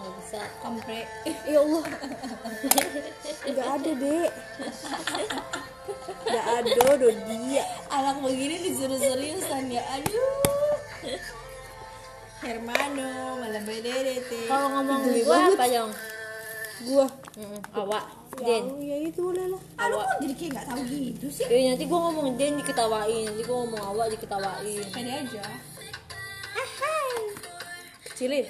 nggak 0.00 0.12
bisa 0.16 0.40
kampre 0.64 1.04
Ya 1.44 1.60
Allah. 1.60 1.84
Gak 3.44 3.68
ada, 3.76 3.90
dek. 3.92 4.30
Gak 6.22 6.46
ada, 6.56 6.86
do 6.94 7.08
dia. 7.26 7.64
anak 7.88 8.20
begini 8.20 8.56
disuruh 8.62 8.96
seriusan 8.96 9.68
ya 9.68 9.82
aduh 9.90 10.78
Hermano 12.40 13.10
malah 13.36 13.62
beda 13.62 13.92
teh 14.22 14.46
kalau 14.46 14.68
ngomong 14.72 15.00
Geli 15.04 15.20
gua 15.22 15.36
banget. 15.36 15.52
apa 15.52 15.64
dong 15.68 15.92
Gua. 16.80 17.06
Mm, 17.36 17.60
awak 17.74 18.04
Ya, 18.38 18.46
Den 18.46 18.64
ya 18.80 18.96
itu 19.02 19.20
boleh 19.20 19.42
lah. 19.48 19.60
aduh 19.76 20.00
kok 20.00 20.16
jadi 20.22 20.34
kayak 20.34 20.50
nggak 20.54 20.66
tahu 20.66 20.80
gitu 20.86 21.26
sih 21.28 21.44
Eh, 21.44 21.62
nanti 21.68 21.84
gua 21.84 21.98
ngomong 22.06 22.28
Den 22.34 22.56
diketawain 22.56 23.22
nanti 23.26 23.42
gua 23.42 23.56
ngomong 23.62 23.82
awak 23.90 24.06
diketawain 24.10 24.84
pede 24.88 25.12
aja 25.18 25.44
Kecilin. 28.06 28.44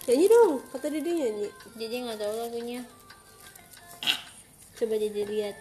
Nyanyi 0.00 0.26
dong, 0.26 0.52
kata 0.68 0.86
Dede 0.88 1.10
nyanyi. 1.10 1.48
jadi 1.76 1.94
nggak 2.02 2.18
tahu 2.18 2.34
lagunya 2.36 2.80
coba 4.74 4.96
jadi 4.96 5.22
lihat 5.22 5.56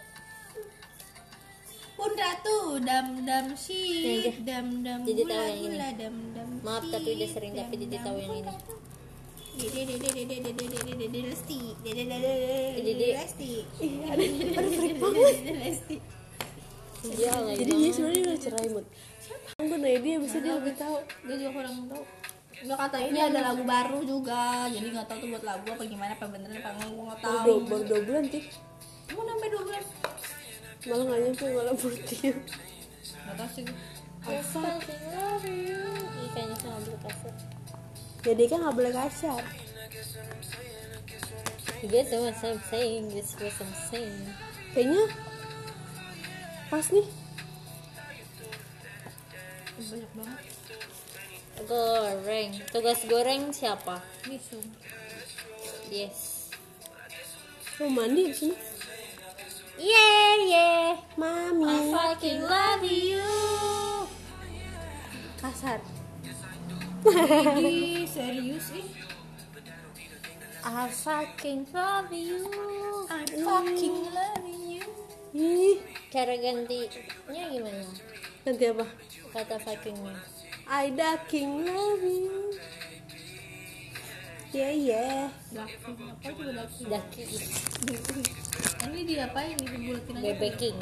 pun 1.93 2.11
ratu 2.15 2.57
dam 2.79 3.19
dam 3.21 3.51
si 3.53 3.83
dam 4.41 4.79
dam 4.79 5.03
jadi 5.03 5.27
tahu 5.27 5.43
yang 5.43 5.51
ini. 5.53 5.67
gula 5.67 5.89
dam 5.93 6.15
dam 6.31 6.49
maaf 6.61 6.87
tapi 6.87 7.09
udah 7.13 7.27
sering 7.27 7.51
tapi 7.51 7.75
jadi 7.77 7.97
tahu 7.99 8.15
yang 8.15 8.35
ini 8.37 8.53
dede 9.59 9.81
dede 9.83 10.07
dede 10.07 10.35
dede 10.39 10.51
dede 10.55 10.77
dede 10.79 10.93
dede 11.03 11.19
lesti 11.27 11.59
dede 11.83 12.03
dede 12.07 12.31
Dede. 12.71 12.91
dede 12.95 13.07
lesti 13.13 13.51
Ada 14.47 14.67
freak 14.71 14.95
banget. 14.97 15.33
dede 15.35 15.53
lesti 15.59 15.95
iya 17.11 17.33
lagi 17.37 17.59
Jadi 17.59 17.71
dia 17.73 17.91
sebenarnya 17.91 18.21
udah 18.25 18.39
cerai 18.39 18.67
mut. 18.69 18.85
Gue 19.57 19.77
nanya 19.77 19.99
dia 19.99 20.15
bisa 20.17 20.37
dia 20.37 20.53
lebih 20.53 20.75
tahu. 20.75 20.95
gue 21.21 21.35
juga 21.37 21.51
kurang 21.53 21.75
tahu 21.85 22.03
Nggak 22.59 22.77
kata 22.77 22.97
ini 22.99 23.19
ada 23.23 23.39
lagu 23.39 23.63
baru 23.63 23.99
juga. 24.03 24.67
Jadi 24.67 24.87
nggak 24.91 25.07
tahu 25.07 25.17
tuh 25.23 25.29
buat 25.31 25.43
lagu 25.47 25.65
apa 25.71 25.83
gimana 25.87 26.11
apa 26.15 26.25
beneran 26.27 26.59
apa 26.59 26.69
enggak 26.75 26.89
gue 26.91 27.03
nggak 27.07 27.19
Baru 27.23 27.37
tahu. 27.37 27.45
dua, 27.47 27.57
baru 27.67 27.83
dua 27.87 27.99
bulan 28.03 28.23
sih. 28.27 28.43
mau 29.09 29.23
sampai 29.25 29.49
dua 29.49 29.61
bulan. 29.65 29.83
Malah 30.79 31.03
nggak 31.07 31.19
nyampe 31.23 31.45
malah 31.55 31.75
berhenti. 31.75 32.17
nggak 33.25 33.35
tahu 33.39 33.49
sih. 33.55 33.65
Ih, 34.29 34.43
kayaknya 36.35 36.55
saya 36.59 36.71
ngambil 36.75 36.95
kasar. 37.07 37.33
Jadi 38.19 38.43
kan 38.51 38.57
nggak 38.59 38.75
boleh 38.75 38.93
kasar. 38.93 39.43
Know 41.79 42.19
what 42.27 42.43
I'm 42.43 42.59
saying. 42.67 43.07
This 43.15 43.31
is 43.31 43.39
what 43.39 43.55
I'm 43.63 43.71
saying. 43.87 44.19
Kayaknya 44.75 45.03
pas 46.67 46.85
nih. 46.91 47.07
banyak 49.79 50.11
banget 50.11 50.48
Goreng 51.67 52.51
Tugas 52.71 53.03
goreng 53.09 53.51
siapa? 53.51 53.99
misum 54.29 54.63
Yes 55.89 56.39
Mau 57.79 57.87
mandi 57.87 58.27
di 58.27 58.35
sini. 58.35 58.55
Yeah 59.79 60.35
yeah 60.43 60.99
Mami. 61.15 61.95
Fucking 61.95 62.43
love 62.43 62.83
you 62.83 63.23
Kasar. 65.39 65.79
Ih, 67.55 68.03
serius 68.11 68.75
ih 68.75 68.91
I 70.59 70.91
fucking 70.91 71.63
love 71.71 72.11
you 72.11 72.43
I 73.07 73.23
fucking 73.23 74.11
love 74.11 74.43
you 74.43 74.83
Ih, 75.31 75.79
Cara 76.11 76.35
gantinya 76.35 76.91
gimana? 77.47 77.87
Nanti 78.47 78.63
apa? 78.71 78.85
Kata 79.33 79.55
fuckingnya 79.61 80.15
I 80.69 80.93
fucking 80.93 81.65
love 81.65 82.05
you. 82.05 82.53
Yeah 84.49 84.73
yeah. 84.73 85.29
Blackpink 85.53 85.97
apa 86.25 86.41
juga 86.41 86.65
Blackpink 86.89 87.29
Daki 87.85 88.21
ini 88.89 89.01
diapain 89.05 89.53
gitu 89.61 89.77
bulatin 89.77 90.13
aja 90.17 90.25
Bebeking 90.33 90.77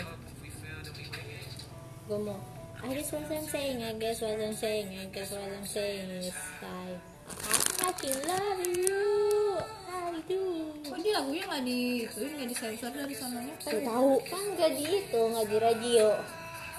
Gue 2.08 2.20
mau 2.24 2.40
I 2.78 2.94
guess 2.94 3.10
what 3.12 3.26
I'm 3.28 3.44
saying, 3.44 3.84
I 3.84 3.92
guess 3.98 4.22
what 4.22 4.38
I'm 4.38 4.54
saying, 4.56 4.88
I 4.94 5.10
guess 5.10 5.34
what 5.34 5.50
I'm 5.50 5.66
saying 5.68 6.08
is 6.24 6.32
I 6.64 6.96
I 7.84 7.92
can 7.98 8.16
love 8.24 8.62
you, 8.64 9.04
I 9.90 10.16
do. 10.30 10.44
kok 10.88 11.00
dia 11.04 11.20
lagunya 11.20 11.44
nggak 11.50 11.64
di 11.68 12.06
nggak 12.08 12.48
disensor 12.48 12.92
dari 12.94 13.16
sananya 13.18 13.56
tahu 13.60 14.22
kan 14.30 14.44
gak 14.56 14.72
di 14.78 14.86
itu, 15.04 15.22
nggak 15.28 15.46
di 15.50 15.58
radio. 15.58 16.08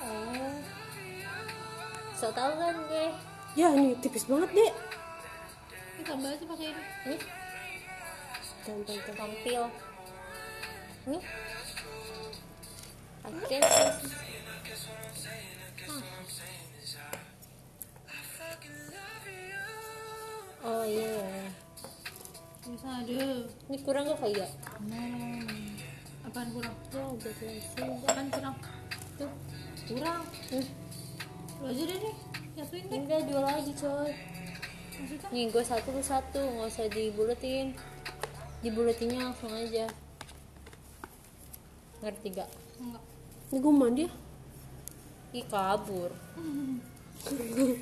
Oh 0.01 0.55
So 2.15 2.31
tau 2.31 2.51
kan 2.53 2.75
gue? 2.85 3.07
ya 3.55 3.71
ini 3.73 3.95
tipis 3.99 4.27
banget 4.27 4.51
dek 4.51 4.73
ini 5.95 6.03
tambah 6.05 6.29
aja 6.29 6.45
pakai 6.45 6.67
ini 6.69 6.83
Nih, 7.09 7.21
tuh. 9.01 9.15
tampil. 9.17 9.63
Nih. 11.09 11.23
See. 13.49 14.13
Oh 20.61 20.85
iya. 20.85 21.49
bisa 22.69 22.89
ada 23.01 23.25
Ini 23.73 23.77
kurang 23.81 24.05
gak 24.05 24.21
kayak? 24.21 24.51
hmm. 24.85 25.81
apaan 26.29 26.49
kurang 26.53 26.75
Ya, 26.93 27.03
jadi 27.17 27.49
sini. 27.65 27.95
apaan 28.05 28.29
kurang 28.29 28.55
tuh 29.17 29.33
kurang 29.89 30.23
Hmm. 30.49 30.67
lu 31.59 31.67
aja 31.67 31.83
deh 31.83 31.99
nih 31.99 32.15
nyatuin 32.55 32.85
deh 32.85 32.97
Enggak 32.97 33.21
dua 33.25 33.41
lagi 33.43 33.73
coy. 33.73 34.13
maksudnya 34.93 35.29
Nih 35.29 35.45
gue 35.47 35.63
satu 35.63 35.89
lu 35.91 36.03
satu, 36.03 36.39
nggak 36.39 36.69
usah 36.69 36.87
dibulatin. 36.89 37.67
Dibulatinnya 38.59 39.21
langsung 39.25 39.51
aja. 39.51 39.87
Ngerti 41.99 42.29
gak? 42.33 42.51
enggak 42.79 43.03
ini 43.49 43.59
gue 43.59 43.73
mandi 43.73 44.03
ya 44.03 44.13
Ih 45.31 45.45
kabur. 45.45 46.11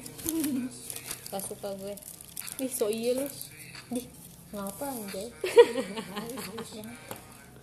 Gak 1.26 1.42
suka 1.42 1.68
gue. 1.76 1.94
ih 2.59 2.70
so 2.70 2.86
iya 2.86 3.12
lu 3.14 3.26
Dih, 3.88 4.07
ngapa 4.50 4.86
anjay? 4.88 5.28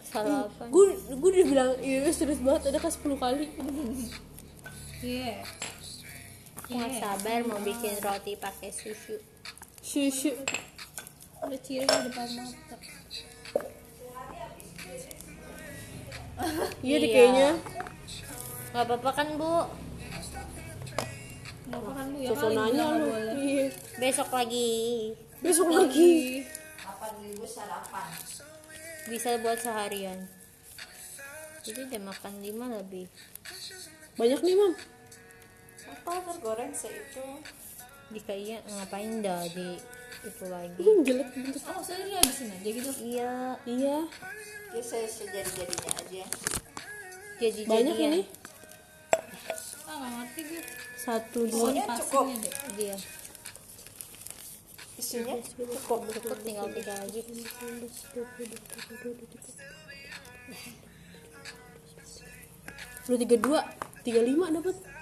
Salah 0.06 0.46
apa? 0.46 0.64
gue 0.68 0.86
gue 1.10 1.30
udah 1.32 1.48
bilang 1.48 1.72
iya 1.80 2.06
serius 2.08 2.38
banget 2.38 2.70
ada 2.70 2.78
kan 2.78 2.91
10 2.91 3.18
kali 3.18 3.46
iya 5.04 5.43
Nggak 6.64 6.91
sabar 6.95 7.39
mau 7.43 7.60
bikin 7.60 7.99
roti 7.99 8.34
pakai 8.34 8.72
susu. 8.72 9.20
syushu 9.84 10.32
udah 11.43 11.60
ciri 11.60 11.84
di 11.84 11.99
depan 12.08 12.28
mata 12.34 12.76
iya 16.80 16.95
deh 16.95 17.04
Iya. 17.04 17.14
kayaknya 17.14 17.49
Gak 18.74 18.84
apa-apa 18.89 19.12
kan 19.14 19.28
bu? 19.38 19.54
nggak 21.64 21.80
apa 21.80 21.91
kan 21.91 22.06
lu 22.08 22.18
ya 22.18 22.32
bilang 22.32 22.70
lu 22.95 23.06
nggak 23.12 23.36
iya 23.36 23.66
Besok 23.99 24.30
lagi. 24.32 24.72
besok 25.41 25.68
lagi 25.70 26.14
Bisa 29.04 29.36
buat 29.43 29.60
seharian. 29.60 30.32
Jadi 31.60 31.80
udah 31.84 32.01
makan 32.08 32.34
lima 32.39 32.66
lebih. 32.72 33.06
banyak 34.14 34.39
nih 34.39 34.56
mam 34.56 34.74
apa 35.94 36.14
tergoreng 36.26 36.74
seitu 36.74 37.28
Jika 38.10 38.34
iya 38.34 38.58
ngapain 38.66 39.22
dah 39.22 39.46
di 39.54 39.78
itu 40.24 40.46
lagi? 40.48 40.80
ini 40.80 41.02
jelek 41.04 41.30
bentuk 41.36 41.62
oh 41.68 41.74
maksudnya 41.82 42.06
dia 42.08 42.18
habisin 42.24 42.48
aja 42.54 42.70
gitu. 42.70 42.91
Iya, 43.04 43.34
iya. 43.68 43.98
Ya 44.72 44.82
saya 44.86 45.08
sejadi-jadinya 45.10 45.91
aja. 46.00 46.26
Jadi 47.41 47.62
banyak 47.68 47.96
ini. 47.98 48.22
Ah 49.84 49.96
nggak 50.00 50.12
ngerti 50.14 50.41
gue. 50.48 50.62
Satu 50.96 51.39
dua. 51.50 51.74
Pokoknya 51.74 51.86
cukup. 52.00 52.26
deh. 52.39 52.56
Dia 52.78 52.96
isinya 54.94 55.36
cukup 55.41 56.08
cukup 56.08 56.38
tinggal 56.46 56.70
tiga 56.72 56.94
lagi. 57.02 57.20
dua 63.04 63.18
tiga 63.20 63.36
dua 63.36 63.60
tiga 64.08 64.22
lima 64.24 64.48
dapat 64.48 64.93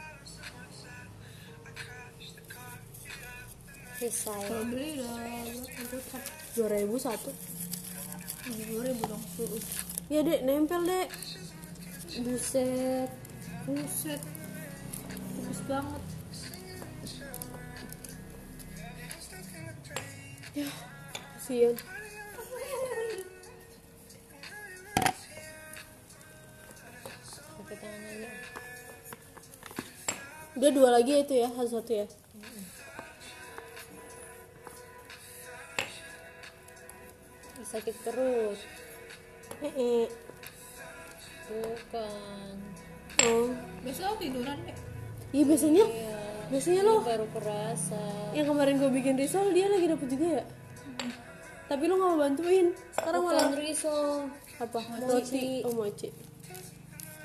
Selesai. 4.01 4.49
kalau 4.49 4.65
beli 4.65 4.97
dua 6.57 6.67
ribu 6.73 6.97
satu. 6.97 7.29
Dua 8.49 8.81
ribu 8.81 9.05
dong 9.05 9.21
ya 10.09 10.25
dek 10.25 10.41
nempel 10.41 10.89
dek. 10.89 11.13
Buset. 12.25 13.13
buset. 13.69 14.21
Tipis 15.37 15.61
banget. 15.69 16.01
Pakai 27.53 27.77
tangan 27.77 28.01
aja. 28.01 28.29
udah 30.57 30.71
dua 30.73 30.89
lagi 30.89 31.13
ya 31.13 31.19
itu 31.21 31.33
ya 31.37 31.47
satu 31.53 31.69
satu 31.69 31.93
ya 32.01 32.05
Sakit 37.71 37.95
terus. 38.03 38.59
eh. 39.63 40.07
Bukan. 41.43 42.53
oh 43.21 43.51
besok 43.81 44.15
tiduran 44.17 44.55
deh 44.61 44.77
iya 45.29 45.43
biasanya 45.43 45.83
Iya. 45.83 46.19
biasanya 46.47 46.81
lo 46.81 46.99
baru 47.01 47.27
kerasa. 47.29 47.99
yang 48.31 48.47
kemarin 48.47 48.75
gue 48.75 48.87
bikin 48.89 49.15
risol 49.15 49.51
dia 49.51 49.67
lagi 49.67 49.83
dapet 49.85 50.07
juga 50.09 50.27
ya 50.39 50.43
tapi 51.67 51.83
lo 51.85 51.95
gak 51.95 52.07
mau 52.07 52.17
bantuin 52.17 52.67
sekarang 52.93 53.21
Bukan 53.21 53.35
malah 53.35 53.51
risol. 53.53 54.31
apa 54.57 54.79
Mochi. 54.79 55.03
roti 55.03 55.45
oh 55.61 55.73
mochi 55.73 56.07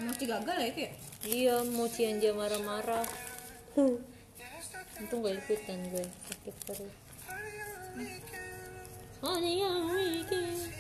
mochi 0.01 0.25
gagal 0.25 0.57
ya 0.57 0.67
itu 0.67 0.81
ya 0.81 0.93
Iya, 1.25 1.55
mochi 1.65 2.01
yang 2.05 2.17
dia 2.19 2.31
marah-marah. 2.31 3.03
Hmm. 3.75 3.99
Untung 4.97 5.21
gak 5.21 5.35
ikutan 5.37 5.75
gue. 5.91 6.07
Sakit 6.23 6.55
terus. 6.63 6.93
Dia 7.27 7.67
weekend. 7.99 8.36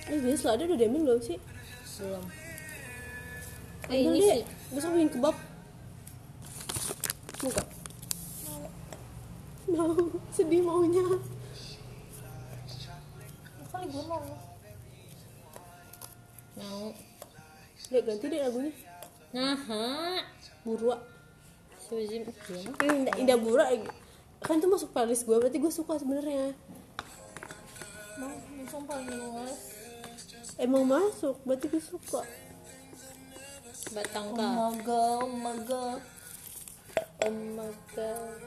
Eh 0.06 0.18
biasa 0.20 0.38
selada 0.38 0.68
udah 0.68 0.78
diambil 0.78 1.02
belum 1.08 1.20
sih? 1.24 1.38
Belum. 2.02 2.24
Eh, 3.88 3.98
ini 4.04 4.18
deh. 4.20 4.28
sih. 4.40 4.42
besok 4.74 4.90
bikin 4.92 5.10
kebab. 5.16 5.36
Mau. 7.40 7.50
Gak 7.52 7.66
mau. 9.72 9.92
Sedih 10.34 10.60
maunya. 10.62 11.04
Kali 13.72 13.86
gue 13.88 14.04
mau? 14.04 14.22
Mau. 16.56 16.86
dek 17.86 18.02
ganti 18.02 18.26
deh 18.26 18.40
lagunya. 18.42 18.72
Nah, 19.32 19.56
burua. 20.66 20.96
Indah, 22.82 23.14
indah 23.14 23.38
burua 23.38 23.70
kan 24.42 24.58
itu 24.62 24.68
masuk 24.68 24.90
playlist 24.92 25.24
gue 25.24 25.36
berarti 25.38 25.58
gue 25.58 25.72
suka 25.72 25.98
sebenarnya 25.98 26.52
mau 28.16 28.32
males 28.82 29.60
emang 30.56 30.84
masuk. 30.88 31.36
Berarti 31.44 31.66
gue 31.68 31.82
suka 31.82 32.22
Batang 33.92 34.32
oh 34.32 34.36
ka. 34.36 34.46
my 34.48 34.72
god 34.82 35.20
oh 35.20 35.30
my 35.30 35.56
god 35.64 36.00
Oh 37.20 37.32
my 37.32 37.70
god. 37.92 38.40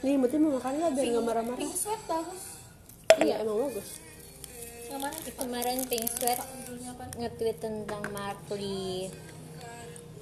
nih 0.00 0.16
berarti 0.16 0.36
mau 0.40 0.56
makan 0.56 0.72
nggak 0.80 0.92
biar 0.96 1.06
nggak 1.12 1.26
marah-marah? 1.28 1.60
Pink 1.60 1.76
sweat 1.76 2.00
bagus 2.08 2.44
iya 3.20 3.44
emang 3.44 3.68
bagus. 3.68 4.00
Yang 4.88 5.00
mana 5.02 5.16
kita 5.22 5.38
Kemarin 5.38 5.78
Pink 5.86 6.06
Sweat 6.08 6.40
nge-tweet 7.14 7.56
tentang 7.60 8.02
Mark 8.10 8.40
Lee. 8.50 9.06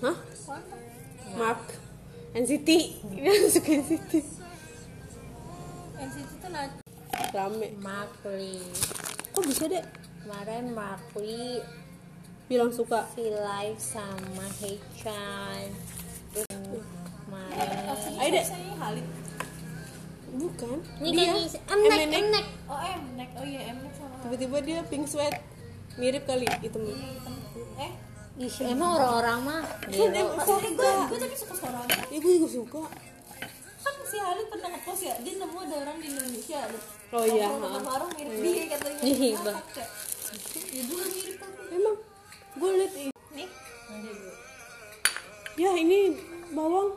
hah? 0.02 0.16
Mana? 0.44 1.36
Mark 1.38 1.62
NCT 2.36 2.68
dia 3.16 3.32
suka 3.48 3.70
NCT 3.80 4.12
NCT 5.98 6.30
tuh 6.44 6.50
nah 6.52 6.68
rame. 7.32 7.68
Mark 7.80 8.12
Lee. 8.28 8.64
kok 9.32 9.44
bisa 9.44 9.64
deh 9.68 9.84
Kemarin 10.24 10.76
Mark 10.76 11.04
Lee 11.16 11.64
bilang 12.48 12.72
suka. 12.72 13.04
Si 13.12 13.28
live 13.28 13.76
sama 13.76 14.44
Hechan. 14.60 15.68
Kemarin. 16.32 17.68
Ayo 18.16 18.28
deh. 18.32 18.44
Halid 18.76 19.06
bukan. 20.28 20.78
Ini 21.00 21.12
dia. 21.16 21.32
kan 21.64 21.76
Mnek, 21.80 22.08
Mnek. 22.08 22.22
Mnek. 22.28 22.46
oh 22.68 22.80
M 22.80 23.02
Nek 23.16 23.30
oh 23.40 23.44
iya 23.44 23.72
M 23.72 23.78
Nek 23.80 23.92
sama 23.96 24.14
tiba-tiba 24.24 24.56
dia 24.64 24.80
pink 24.84 25.08
sweat. 25.08 25.40
Mirip 25.96 26.28
kali 26.28 26.44
hitam. 26.60 26.84
Hitam. 26.84 27.34
Eh 27.80 28.07
Ih, 28.38 28.54
emang 28.70 28.94
orang-orang 28.94 29.38
mah 29.42 29.62
gila. 29.90 30.14
emang 30.14 30.38
Maksudnya 30.38 30.70
gue, 30.70 30.90
suka 30.94 31.06
gue 31.10 31.18
tapi 31.18 31.34
suka 31.34 31.54
suaranya 31.58 31.96
ya 32.06 32.18
gue 32.22 32.32
juga 32.38 32.48
suka. 32.48 32.82
Kan 33.78 33.94
si 34.06 34.16
Halid 34.16 34.46
pernah 34.46 34.68
ngepost 34.72 35.02
ya 35.02 35.14
dia 35.18 35.34
nemu 35.36 35.58
ada 35.58 35.74
orang 35.82 35.96
di 35.98 36.06
Indonesia 36.06 36.60
Oh 37.08 37.24
iya, 37.24 37.48
warung 37.82 38.12
mirip 38.14 38.36
dia 38.38 38.64
katanya 38.70 39.00
Iya, 39.02 39.36
Bang. 39.42 39.58
Kak. 39.74 39.88
ya 40.70 40.82
mirip 40.86 41.34
kan 41.42 41.50
emang 41.74 41.96
gue 42.54 42.70
liat 42.78 42.92
ya 45.58 45.70
ini 45.74 46.00
bawang. 46.54 46.90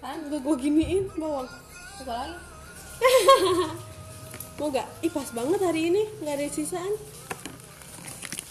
Kan 0.00 0.16
Gak 0.28 0.40
gue 0.44 0.56
giniin 0.60 1.08
bawang. 1.16 1.48
Apa 2.04 2.12
lagi. 2.12 2.36
Mau 4.60 4.68
gak? 4.68 4.84
Ih 5.00 5.08
pas 5.08 5.24
banget 5.32 5.60
hari 5.64 5.88
ini 5.88 6.04
Gak 6.20 6.36
ada 6.36 6.44
sisaan 6.52 6.92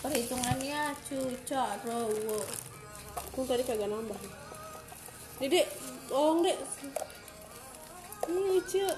perhitungannya 0.09 0.97
cucok 1.05 1.69
rowo. 1.85 2.41
Aku 3.29 3.45
tadi 3.45 3.61
kagak 3.61 3.93
nambah. 3.93 4.17
Dedek, 5.37 5.69
tolong 6.09 6.41
dek. 6.41 6.57
Ini 8.25 8.39
lucu. 8.49 8.89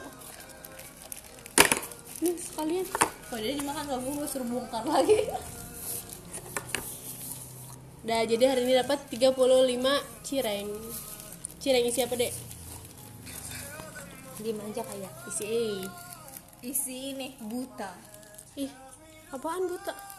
Nih 2.23 2.35
sekalian. 2.39 2.87
Kok 3.27 3.39
dia 3.43 3.59
dimakan 3.59 3.91
gak 3.91 3.99
gue 3.99 4.27
suruh 4.27 4.47
bongkar 4.47 4.87
lagi? 4.87 5.27
Nah 8.07 8.23
jadi 8.23 8.43
hari 8.47 8.63
ini 8.63 8.79
dapat 8.79 9.03
35 9.11 9.35
cireng. 10.23 10.69
Cireng 11.59 11.85
isi 11.91 11.99
apa 12.07 12.15
dek? 12.15 12.31
Diem 14.41 14.57
aja 14.57 14.81
kayak 14.81 15.13
Isi 15.29 15.45
E 15.45 15.65
isi 16.65 17.13
ini 17.13 17.37
buta. 17.41 17.93
Ih 18.57 18.71
apaan 19.29 19.69
buta? 19.69 20.10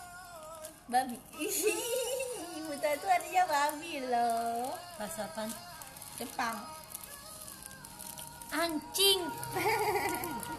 Babi. 0.90 1.18
Buta 2.68 2.88
itu 2.94 3.06
artinya 3.06 3.42
babi 3.46 3.92
loh. 4.08 4.72
Bahasa 4.96 5.28
apaan? 5.28 5.50
Jepang. 6.16 6.56
Anjing. 8.52 9.20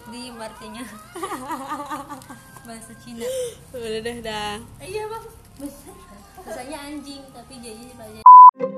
Di 0.09 0.34
artinya 0.34 0.84
Bahasa 2.65 2.93
Cina. 3.01 3.26
Udah 3.74 4.01
deh 4.01 4.17
dah. 4.21 4.57
Iya 4.82 5.03
bang. 5.09 5.26
Bahasanya 6.43 6.78
anjing 6.91 7.24
Tapi 7.32 7.53
jadi 7.61 7.93
bahasa 7.95 8.72